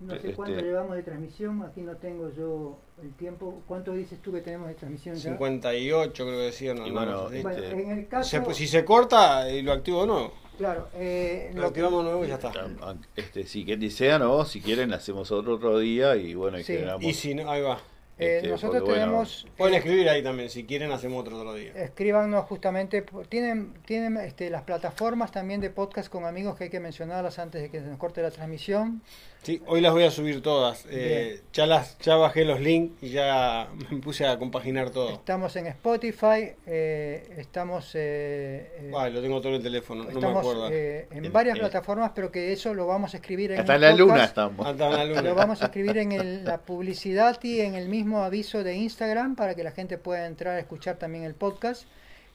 [0.05, 3.63] no sé Este- cuánto llevamos de transmisión, aquí no tengo yo el tiempo.
[3.67, 5.23] ¿Cuánto dices tú que tenemos de transmisión ya?
[5.31, 6.77] 58 creo que decían.
[6.79, 6.83] ¿no?
[6.93, 7.29] Bueno.
[7.43, 10.33] Bueno, Este- en el caso, Se- pues, si se corta, y lo activo de nuevo.
[10.59, 12.53] claro, eh, Lo lo- activamos de nuevo y ya está.
[12.83, 16.65] Ah, Este, si que desean o si quieren hacemos otro otro día y bueno, y
[16.65, 16.75] Sí.
[16.75, 17.03] generamos.
[17.05, 17.81] Y si no, ahí va.
[18.17, 19.47] eh, este, nosotros porque, bueno, tenemos...
[19.57, 20.49] Pueden eh, escribir ahí también.
[20.49, 21.73] Si quieren, hacemos otro otro día.
[21.75, 26.71] Escríbanos justamente, por- tienen, tienen este, las plataformas también de podcast con amigos que hay
[26.71, 29.03] que mencionarlas antes de que se nos corte la transmisión.
[29.45, 30.87] Sí, hoy las voy a subir todas.
[30.91, 35.11] Eh, ya las ya bajé los links y ya me puse a compaginar todo.
[35.13, 40.09] Estamos en Spotify, eh, estamos, eh, eh, Ay, lo tengo todo en el teléfono, no
[40.11, 40.69] me estamos acuerdo.
[40.73, 43.81] eh, en En- varias plataformas, pero que eso lo vamos a escribir en Hasta en
[43.83, 44.67] la luna estamos.
[44.67, 45.21] Hasta la luna.
[45.23, 49.37] Lo vamos a escribir en el- la publicidad y en el mismo aviso de Instagram
[49.37, 51.85] para que la gente pueda entrar a escuchar también el podcast.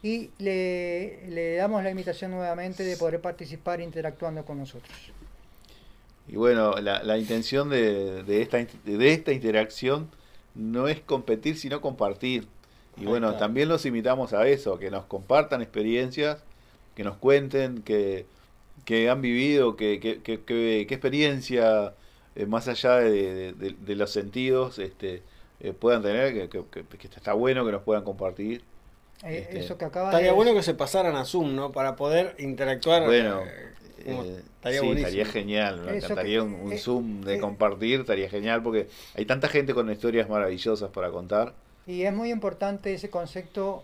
[0.01, 4.95] Y le, le damos la invitación nuevamente de poder participar interactuando con nosotros.
[6.30, 10.09] Y bueno, la, la intención de, de esta, de esta interacción
[10.55, 12.47] no es competir, sino compartir.
[12.97, 16.43] Y bueno, también los invitamos a eso, que nos compartan experiencias,
[16.95, 18.25] que nos cuenten que,
[18.86, 21.93] que han vivido, que, que, que- que- qué experiencia,
[22.36, 25.23] eh, más allá de, de- de los sentidos, este,
[25.61, 28.63] eh, puedan tener, que, que- que- que está bueno que nos puedan compartir.
[29.23, 31.71] Eh, Este, eso que acaba Estaría de bueno que se pasaran a Zoom, ¿no?
[31.71, 33.03] Para poder interactuar.
[33.05, 33.41] Bueno,
[34.10, 37.36] como- Eh, estaría sí, estaría genial, me Eso encantaría que- un, un eh, Zoom de
[37.36, 41.53] eh, compartir, estaría genial porque hay tanta gente con historias maravillosas para contar.
[41.88, 43.84] Y es muy importante ese concepto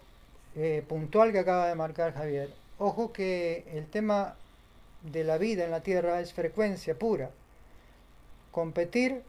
[0.55, 2.49] eh, puntual que acaba de marcar Javier.
[2.77, 4.35] Ojo que el tema
[5.03, 7.29] de la vida en la Tierra es frecuencia pura.
[8.51, 9.21] Competir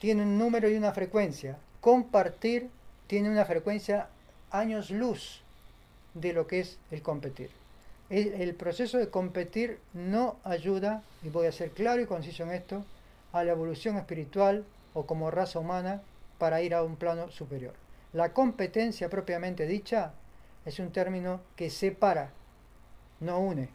[0.00, 1.56] tiene un número y una frecuencia.
[1.80, 2.68] Compartir
[3.06, 4.08] tiene una frecuencia
[4.50, 5.40] años luz
[6.14, 7.50] de lo que es el competir.
[8.14, 12.84] El, proceso de competir no ayuda, y voy a ser claro y conciso en esto,
[13.32, 16.00] a la evolución espiritual o como raza humana
[16.38, 17.74] para ir a un plano superior.
[18.12, 20.12] La competencia propiamente dicha
[20.64, 22.30] es un término que separa,
[23.18, 23.70] no une.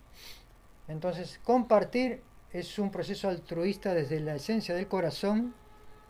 [0.87, 2.21] Entonces, compartir
[2.53, 5.53] es un proceso altruista desde la esencia del corazón,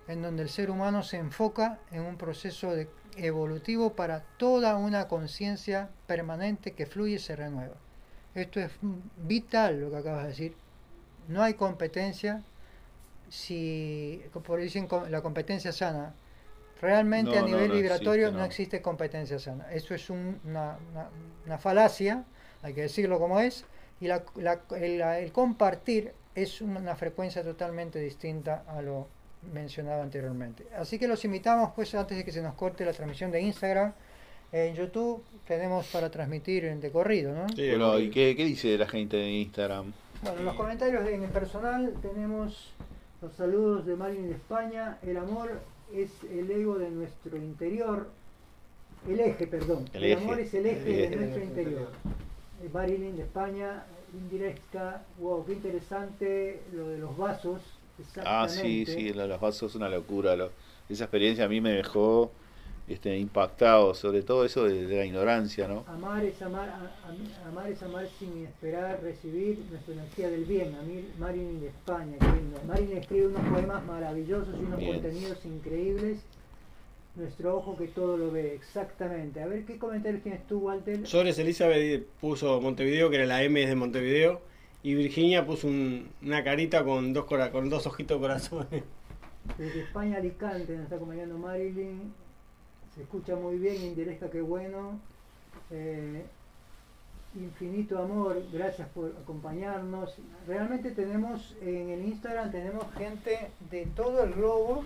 [0.07, 2.75] en donde el ser humano se enfoca en un proceso
[3.17, 7.88] evolutivo para toda una conciencia permanente que fluye y se renueva.
[8.35, 8.71] Esto es
[9.17, 10.55] vital lo que acabas de decir.
[11.27, 12.41] No hay competencia
[13.29, 16.13] si, por dicen la competencia sana.
[16.81, 19.71] Realmente No, a nivel no vibratorio existe, no existe competencia sana.
[19.71, 21.09] Eso es un- una, una-
[21.45, 22.23] una falacia,
[22.63, 23.65] hay que decirlo como es.
[23.99, 29.07] Y la- la- el, el compartir es una frecuencia totalmente distinta a lo
[29.53, 30.65] mencionado anteriormente.
[30.77, 33.93] Así que los invitamos, pues, antes de que se nos corte la transmisión de Instagram,
[34.51, 37.47] en YouTube tenemos para transmitir en de corrido, ¿no?
[37.49, 39.91] Sí, Bueno, ¿y qué, qué dice la gente de Instagram?
[40.21, 42.71] Bueno, en los comentarios en el personal tenemos
[43.21, 44.97] los saludos de Marilyn de España.
[45.05, 45.59] El amor
[45.93, 48.09] es el ego de nuestro interior.
[49.07, 49.85] El eje, perdón.
[49.93, 50.23] El El, eje.
[50.23, 51.15] amor es el eje El de eje.
[51.15, 51.91] nuestro interior.
[52.63, 53.83] Eh, Marilyn de España,
[54.13, 55.03] indirecta.
[55.19, 57.61] Wow, qué interesante lo de los vasos.
[58.23, 58.85] Ah, sí, Exactamente.
[58.93, 60.35] sí, lo de los vasos es una locura.
[60.35, 60.51] lo-
[60.89, 62.31] esa experiencia a mí me dejó
[62.89, 65.85] este, impactado, sobre todo eso de, de la ignorancia, ¿no?
[65.87, 70.75] Amar es amar, a- a- amar es amar sin esperar recibir nuestra energía del bien.
[70.75, 72.59] A mí, Marilyn de España, qué lindo.
[72.67, 74.93] Marilyn escribe unos poemas maravillosos y unos Bien.
[74.93, 76.19] contenidos increíbles.
[77.15, 79.41] Nuestro ojo que todo lo ve, exactamente.
[79.41, 81.05] A ver, ¿qué comentarios tienes tú, Walter?
[81.05, 84.41] Sores Elizabeth puso Montevideo, que era la M de Montevideo,
[84.83, 88.83] y Virginia puso un- una carita con dos, cora- con dos ojitos de corazones.
[89.57, 92.13] Desde España, Alicante, nos está acompañando Marilyn.
[92.95, 94.99] Se escucha muy bien, indirecta, qué bueno.
[95.71, 96.25] Eh,
[97.35, 100.15] infinito amor, gracias por acompañarnos.
[100.47, 104.83] Realmente tenemos en el Instagram, tenemos gente de todo el globo.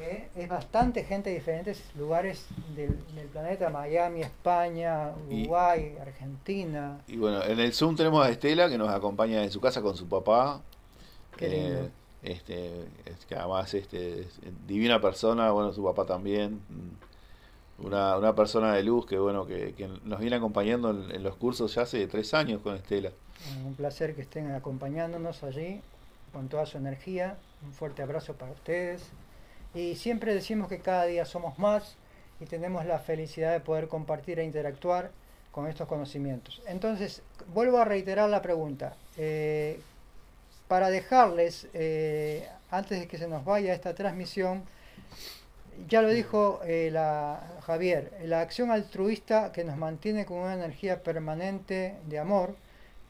[0.00, 0.28] ¿eh?
[0.34, 7.00] Es bastante gente de diferentes lugares del, del planeta, Miami, España, Y- Uruguay, Argentina.
[7.06, 9.96] Y bueno, en el Zoom tenemos a Estela que nos acompaña en su casa con
[9.96, 10.62] su papá.
[11.36, 11.90] Qué Eh, lindo.
[12.22, 16.60] este, es que además este, es divina persona, bueno, su papá también.
[17.78, 21.74] Una, una persona de luz que bueno que, nos viene acompañando en, en los cursos
[21.74, 23.10] ya hace tres años con Estela.
[23.64, 25.80] Un placer que estén acompañándonos allí
[26.32, 27.36] con toda su energía.
[27.64, 29.02] Un fuerte abrazo para ustedes.
[29.74, 31.96] Y siempre decimos que cada día somos más
[32.40, 35.10] y tenemos la felicidad de poder compartir e interactuar
[35.50, 36.62] con estos conocimientos.
[36.66, 37.22] Entonces,
[37.52, 38.96] vuelvo a reiterar la pregunta.
[39.16, 39.80] Eh,
[40.68, 44.62] para dejarles, eh, antes de que se nos vaya esta transmisión,
[45.88, 51.02] ya lo dijo eh, la, Javier, la acción altruista que nos mantiene con una energía
[51.02, 52.54] permanente de amor.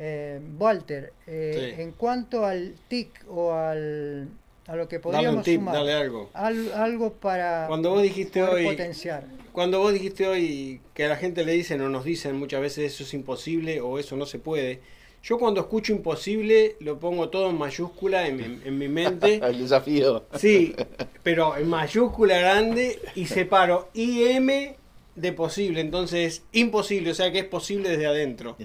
[0.01, 1.83] Eh, Walter, eh, Sí.
[1.83, 4.29] en cuanto al TIC o al,
[4.69, 6.31] a lo que Dale un podríamos tip, sumar, dale algo.
[6.35, 9.25] al- algo para Cuando vos dijiste hoy- potenciar.
[9.53, 12.93] Cuando vos dijiste hoy que a la gente le dicen o nos dicen muchas veces
[12.95, 14.81] eso es imposible o eso no se puede,
[15.23, 19.37] yo cuando escucho imposible lo pongo todo en mayúscula en, en- en mi mente.
[19.43, 20.25] El desafío.
[20.37, 20.75] Sí,
[21.23, 24.75] pero en mayúscula grande y separo IM
[25.17, 28.57] de posible, entonces imposible, o sea que es posible desde adentro.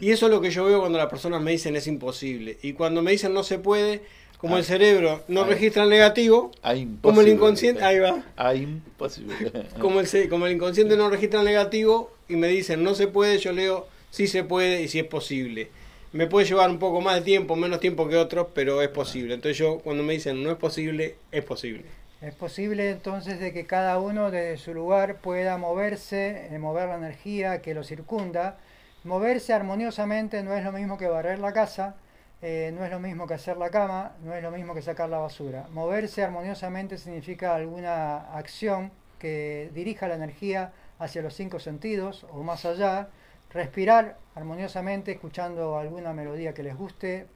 [0.00, 2.58] Y eso es lo que yo veo cuando las personas me dicen es imposible.
[2.62, 4.02] Y cuando me dicen no se puede,
[4.38, 4.58] como Ah.
[4.58, 5.46] el cerebro no Ah.
[5.46, 8.24] registra el negativo, Ah, como el inconsciente, ahí va.
[8.36, 9.36] Ah, imposible.
[9.80, 13.38] Como el, como el inconsciente no registra el negativo y me dicen no se puede,
[13.38, 15.68] yo leo sí se puede y sí es posible.
[16.14, 19.34] Me puede llevar un poco más de tiempo, menos tiempo que otros, pero es posible.
[19.34, 21.86] Entonces yo cuando me dicen no es posible, es posible.
[22.20, 26.98] Es posible entonces de que cada uno desde su lugar pueda moverse, eh, mover la
[26.98, 28.58] energía que lo circunda.
[29.02, 31.96] Moverse armoniosamente no es lo mismo que barrer la casa,
[32.42, 35.08] eh, no es lo mismo que hacer la cama, no es lo mismo que sacar
[35.08, 35.66] la basura.
[35.72, 42.64] Moverse armoniosamente significa alguna acción que dirija la energía hacia los cinco sentidos o más
[42.64, 43.08] allá.
[43.54, 47.28] Respirar armoniosamente escuchando alguna melodía que les guste,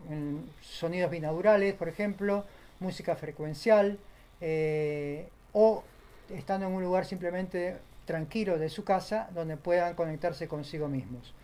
[0.60, 2.44] sonidos binaurales, por ejemplo,
[2.80, 4.00] música frecuencial,
[4.40, 5.84] eh, o
[6.28, 11.34] estando en un lugar simplemente tranquilo de su casa donde puedan conectarse consigo mismos.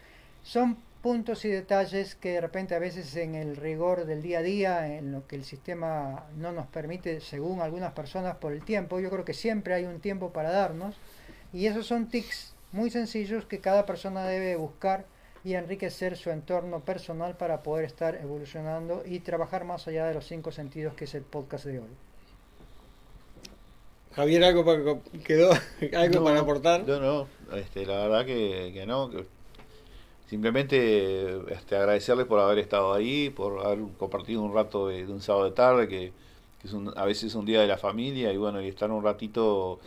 [0.42, 4.42] Son puntos y detalles que de repente a veces en el rigor del día a
[4.42, 8.98] día, en lo que el sistema no nos permite, según algunas personas, por el tiempo,
[8.98, 10.96] yo creo que siempre hay un tiempo para darnos,
[11.52, 15.06] y esos son tics muy sencillos que cada persona debe buscar
[15.44, 20.26] y enriquecer su entorno personal para poder estar evolucionando y trabajar más allá de los
[20.26, 21.86] cinco sentidos que es el podcast de hoy.
[24.16, 24.80] Javier, ¿algo para,
[25.24, 25.50] quedó
[25.96, 26.84] algo No, para aportar?
[26.86, 29.10] No, no, este, la verdad que, que no.
[29.10, 29.24] que
[30.28, 35.20] simplemente este, agradecerles por haber estado ahí, por haber compartido un rato de, de un
[35.20, 36.12] sábado de tarde, que,
[36.60, 38.90] que es un- a veces es un día de la familia, y bueno, y estar
[38.90, 39.78] un ratito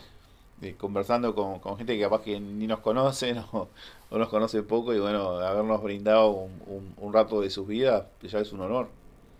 [0.62, 3.68] eh, conversando con, con gente que capaz que ni nos conocen o,
[4.10, 8.06] o nos conoce poco, y bueno, habernos brindado un, un- un rato de sus vidas,
[8.22, 8.88] ya es un honor.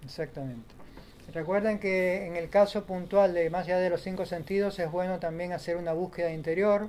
[0.02, 0.74] Exactamente.
[1.32, 5.18] Recuerden que en el caso puntual de más allá de los cinco sentidos es bueno
[5.20, 6.88] también hacer una búsqueda interior.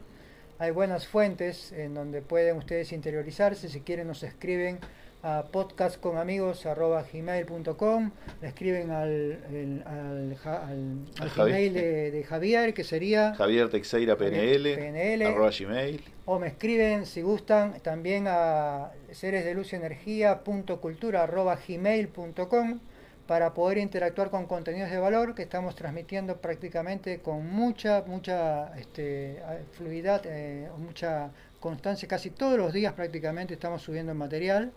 [0.60, 3.70] Hay buenas fuentes en donde pueden ustedes interiorizarse.
[3.70, 4.80] Si quieren nos escriben
[5.22, 8.12] a podcastconamigos.gmail.com
[8.42, 11.30] Le escriben al, el- al, al- al.
[11.36, 15.26] Gmail de, de Javier que sería Javier Teixeira PNL, PNL.
[15.26, 16.02] arroba gmail.
[16.26, 21.58] o me escriben si gustan también a seres de luz y energía punto cultura arroba
[21.68, 22.80] gmail.com
[23.28, 29.40] para poder interactuar con contenidos de valor que estamos transmitiendo prácticamente con mucha mucha este,
[29.74, 34.72] fluidad eh, mucha constancia casi todos los días prácticamente estamos subiendo material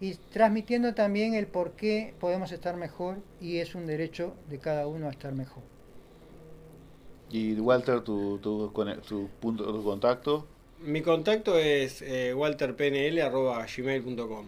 [0.00, 4.86] y transmitiendo también el por qué podemos estar mejor y es un derecho de cada
[4.86, 5.64] uno a estar mejor
[7.30, 8.72] Y Walter, tu, tu,
[9.06, 10.46] tu punto, tu contacto.
[10.80, 14.46] Mi contacto es eh, walterpnl.gmail.com.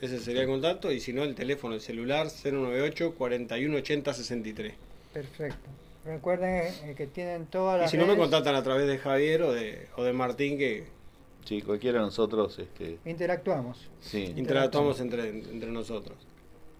[0.00, 0.92] Ese sería el contacto.
[0.92, 4.74] Y si no, el teléfono, el celular 098 4180 63.
[5.12, 8.98] perfecto recuerden eh, que tienen todas Y las si no, me contactan a través de
[8.98, 10.84] Javier o de, o de Martín, que
[11.44, 14.32] Sí, cualquiera de nosotros, este, interactuamos sí.
[14.36, 16.16] interactuamos entre, entre nosotros.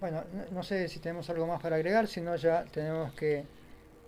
[0.00, 3.44] Bueno, no, no sé si tenemos algo más para agregar, si no ya tenemos que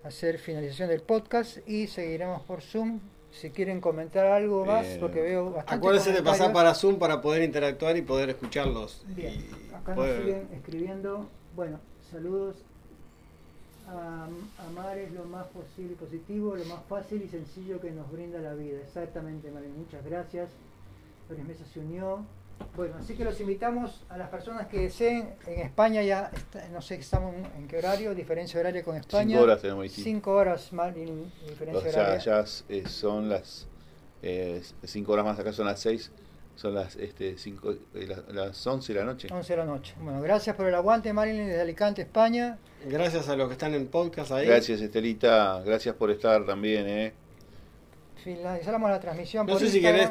[0.05, 3.00] hacer finalización del podcast y seguiremos por Zoom.
[3.30, 7.20] Si quieren comentar algo más, Eh, porque veo bastante Acuérdense de pasar para Zoom para
[7.20, 9.05] poder interactuar y poder escucharlos.
[9.09, 11.28] Bien, Y acá nos siguen escribiendo.
[11.57, 11.80] Bueno,
[12.12, 12.64] saludos.
[13.95, 14.28] A,
[14.68, 18.38] amar es lo más posible y positivo, lo más fácil y sencillo que nos brinda
[18.40, 18.78] la vida.
[18.80, 19.70] Exactamente, María.
[19.76, 20.51] Muchas gracias.
[21.47, 22.24] Mesa se unió.
[22.76, 25.34] Bueno, así que los invitamos a las personas que deseen.
[25.47, 29.30] En España ya, está- no sé estamos en, qué horario, diferencia horaria con España.
[29.30, 30.11] Cinco horas tenemos distinto.
[30.11, 31.09] Cinco horas más en
[31.45, 32.18] O diferencia sea, horaria.
[32.24, 32.47] ya
[32.88, 33.66] son las
[34.22, 36.11] eh, cinco horas más acá, son las seis,
[36.57, 39.28] son las este cinco, eh, las, las 11 de la noche.
[39.30, 39.94] 11 de la noche.
[40.00, 42.59] Bueno, gracias por el aguante, Marilyn, desde Alicante, España.
[42.86, 44.46] Gracias a los que están en podcast ahí.
[44.46, 47.12] Gracias Estelita, gracias por estar también, eh.
[48.22, 49.46] Finalizamos la transmisión.
[49.46, 50.11] No por sé si querés,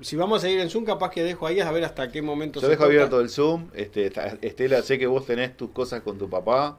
[0.00, 2.60] si vamos a seguir en Zoom, capaz que dejo ahí a ver hasta qué momento
[2.60, 6.18] Yo se dejo abierto el Zoom, este, Estela, sé que vos tenés tus cosas con
[6.18, 6.76] tu papá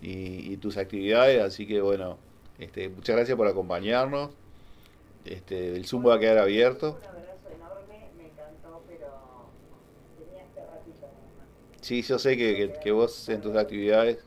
[0.00, 2.18] y, y tus actividades, así que bueno,
[2.58, 4.30] este, muchas gracias por acompañarnos.
[5.24, 6.98] Este, el Zoom va a quedar abierto.
[7.00, 9.50] Un abrazo enorme, me encantó, pero
[10.18, 11.48] tenía este ratito nada más.
[11.82, 14.26] Sí, yo sé que, que- vos en tus actividades,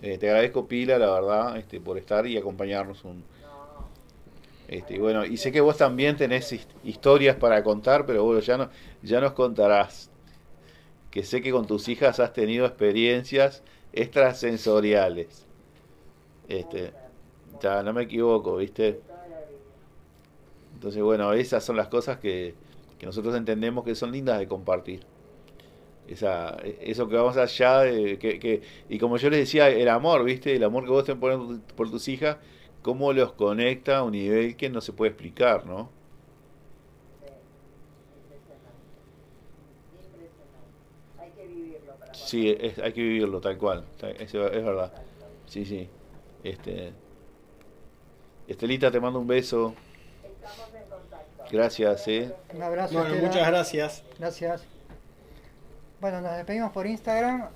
[0.00, 3.28] eh, te agradezco pila, la verdad, este, por estar y acompañarnos un,
[4.66, 8.40] este, y bueno, y sé que vos también tenés his- historias para contar, pero bueno,
[8.40, 8.70] ya no,
[9.02, 10.12] ya nos contarás.
[11.10, 15.48] Que sé que con tus hijas has tenido experiencias extrasensoriales.
[16.44, 16.98] Este,
[17.44, 19.06] ya no me equivoco, ¿viste?
[20.72, 22.60] Entonces, bueno, esas son las cosas que,
[22.98, 25.09] que nosotros entendemos que son lindas de compartir.
[26.08, 30.24] Esa, eso que vamos allá de que, que- y como yo les decía, el amor,
[30.24, 30.54] ¿viste?
[30.56, 32.38] El amor que vos tenés por, por tus hijas,
[32.82, 35.88] cómo los conecta a un nivel que no se puede explicar, ¿no?
[37.20, 37.26] Sí,
[38.16, 38.90] impresionante.
[40.02, 41.20] Impresionante.
[41.20, 44.92] Hay que vivirlo para Sí, es- hay que vivirlo tal cual, es verdad.
[45.46, 45.88] Sí, sí.
[46.42, 46.92] Este,
[48.48, 49.74] Estelita, te mando un beso.
[50.24, 51.44] Estamos en contacto.
[51.52, 52.34] Gracias, ¿eh?
[52.52, 52.94] Un abrazo.
[52.98, 54.02] Bueno, muchas gracias.
[54.18, 54.79] Gracias.
[56.00, 57.48] Bueno, nos despedimos por Instagram.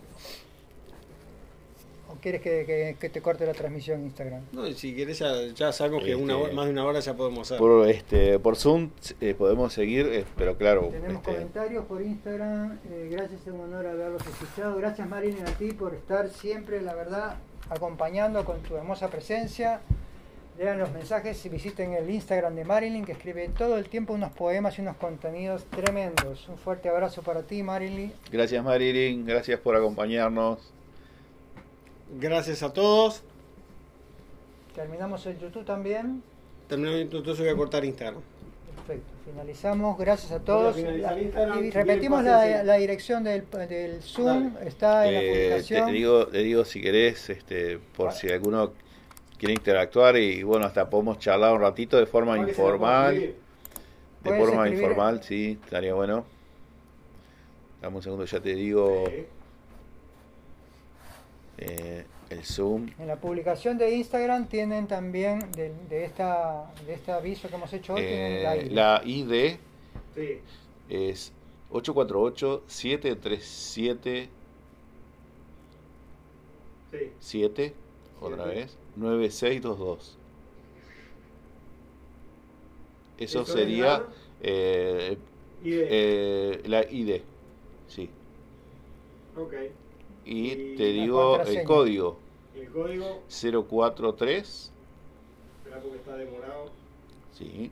[2.11, 4.43] ¿O quieres que, que- que te corte la transmisión en Instagram?
[4.53, 7.15] No, si querés, ya, ya sabemos que una Este, hora- más de una hora ya
[7.15, 7.59] podemos hacer.
[7.59, 8.91] Por, este, por Zoom
[9.21, 10.89] eh, podemos seguir, eh, pero claro.
[10.91, 12.79] Tenemos este, comentarios por Instagram.
[12.91, 14.77] eh, gracias, es un honor haberlos escuchado.
[14.77, 17.37] Gracias, Marilyn, a ti por estar siempre, la verdad,
[17.71, 19.81] acompañando con tu hermosa presencia.
[20.59, 24.31] Lean los mensajes y visiten el Instagram de Marilyn, que escribe todo el tiempo unos
[24.33, 26.49] poemas y unos contenidos tremendos.
[26.49, 28.13] Un fuerte abrazo para ti, Marilyn.
[28.31, 30.59] Gracias Marilyn, gracias por acompañarnos.
[32.21, 33.23] Gracias a todos.
[34.77, 36.23] Terminamos el YouTube también.
[36.69, 38.21] Terminamos, entonces voy a cortar Instagram.
[38.77, 39.99] Perfecto, finalizamos.
[39.99, 40.77] Gracias a todos.
[40.77, 44.55] La- y repetimos la, dirección del, del Zoom.
[44.55, 44.69] Dale.
[44.69, 45.87] Está en la Eh, publicación.
[45.87, 48.73] te digo, te digo si querés, este, por si alguno
[49.39, 53.15] quiere interactuar y bueno, hasta podemos charlar un ratito de forma informal.
[53.15, 53.35] De
[54.39, 54.83] forma escribir.
[54.83, 56.25] informal, sí, estaría bueno.
[57.83, 59.27] Dame un segundo, ya te digo Sí.
[61.59, 62.89] eh, el zoom.
[62.99, 67.71] En la publicación de Instagram tienen también de, de esta, de este aviso que hemos
[67.73, 68.73] hecho hoy, tienen la Eh, ID.
[68.73, 69.57] la ID
[70.15, 70.39] Sí.
[70.89, 71.33] es
[71.71, 74.29] 848-737-7,
[76.93, 77.11] Sí.
[78.21, 78.55] otra Siete.
[78.55, 80.17] vez, 9622.
[83.19, 84.09] Eso, Eso es sería la
[84.43, 85.19] eh,
[85.63, 85.73] ID.
[85.89, 87.23] eh, la ID,
[87.89, 88.11] sí.
[89.37, 89.53] ok.
[90.25, 92.19] Y, Y te digo el código
[92.55, 94.73] el código, 043,
[95.59, 96.71] espera porque está demorado.
[97.33, 97.71] sí,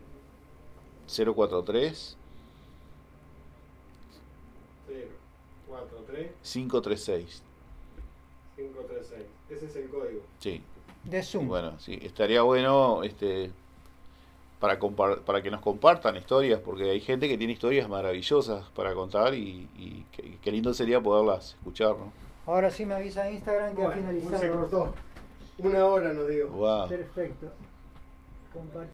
[1.07, 2.17] 043
[4.89, 5.09] 0,
[5.69, 7.43] 4, 3, 536,
[8.57, 9.23] 5, 3, 6.
[9.51, 10.21] Ese es el código.
[10.41, 10.63] sí.
[11.05, 11.49] De Zoom.
[11.49, 13.51] bueno, sí, estaría bueno este
[14.61, 18.95] para compar- para que nos compartan historias, porque hay gente que tiene historias maravillosas para
[18.95, 22.13] contar y, y qué, qué lindo sería poderlas escuchar, ¿no?
[22.47, 24.61] Ahora sí me avisa Instagram que ha Bueno, se finalizado.
[24.61, 24.95] cortó.
[25.59, 26.49] Una hora nos digo.
[26.51, 26.89] Wow.
[26.89, 27.47] Perfecto.
[28.53, 28.91] Compartir.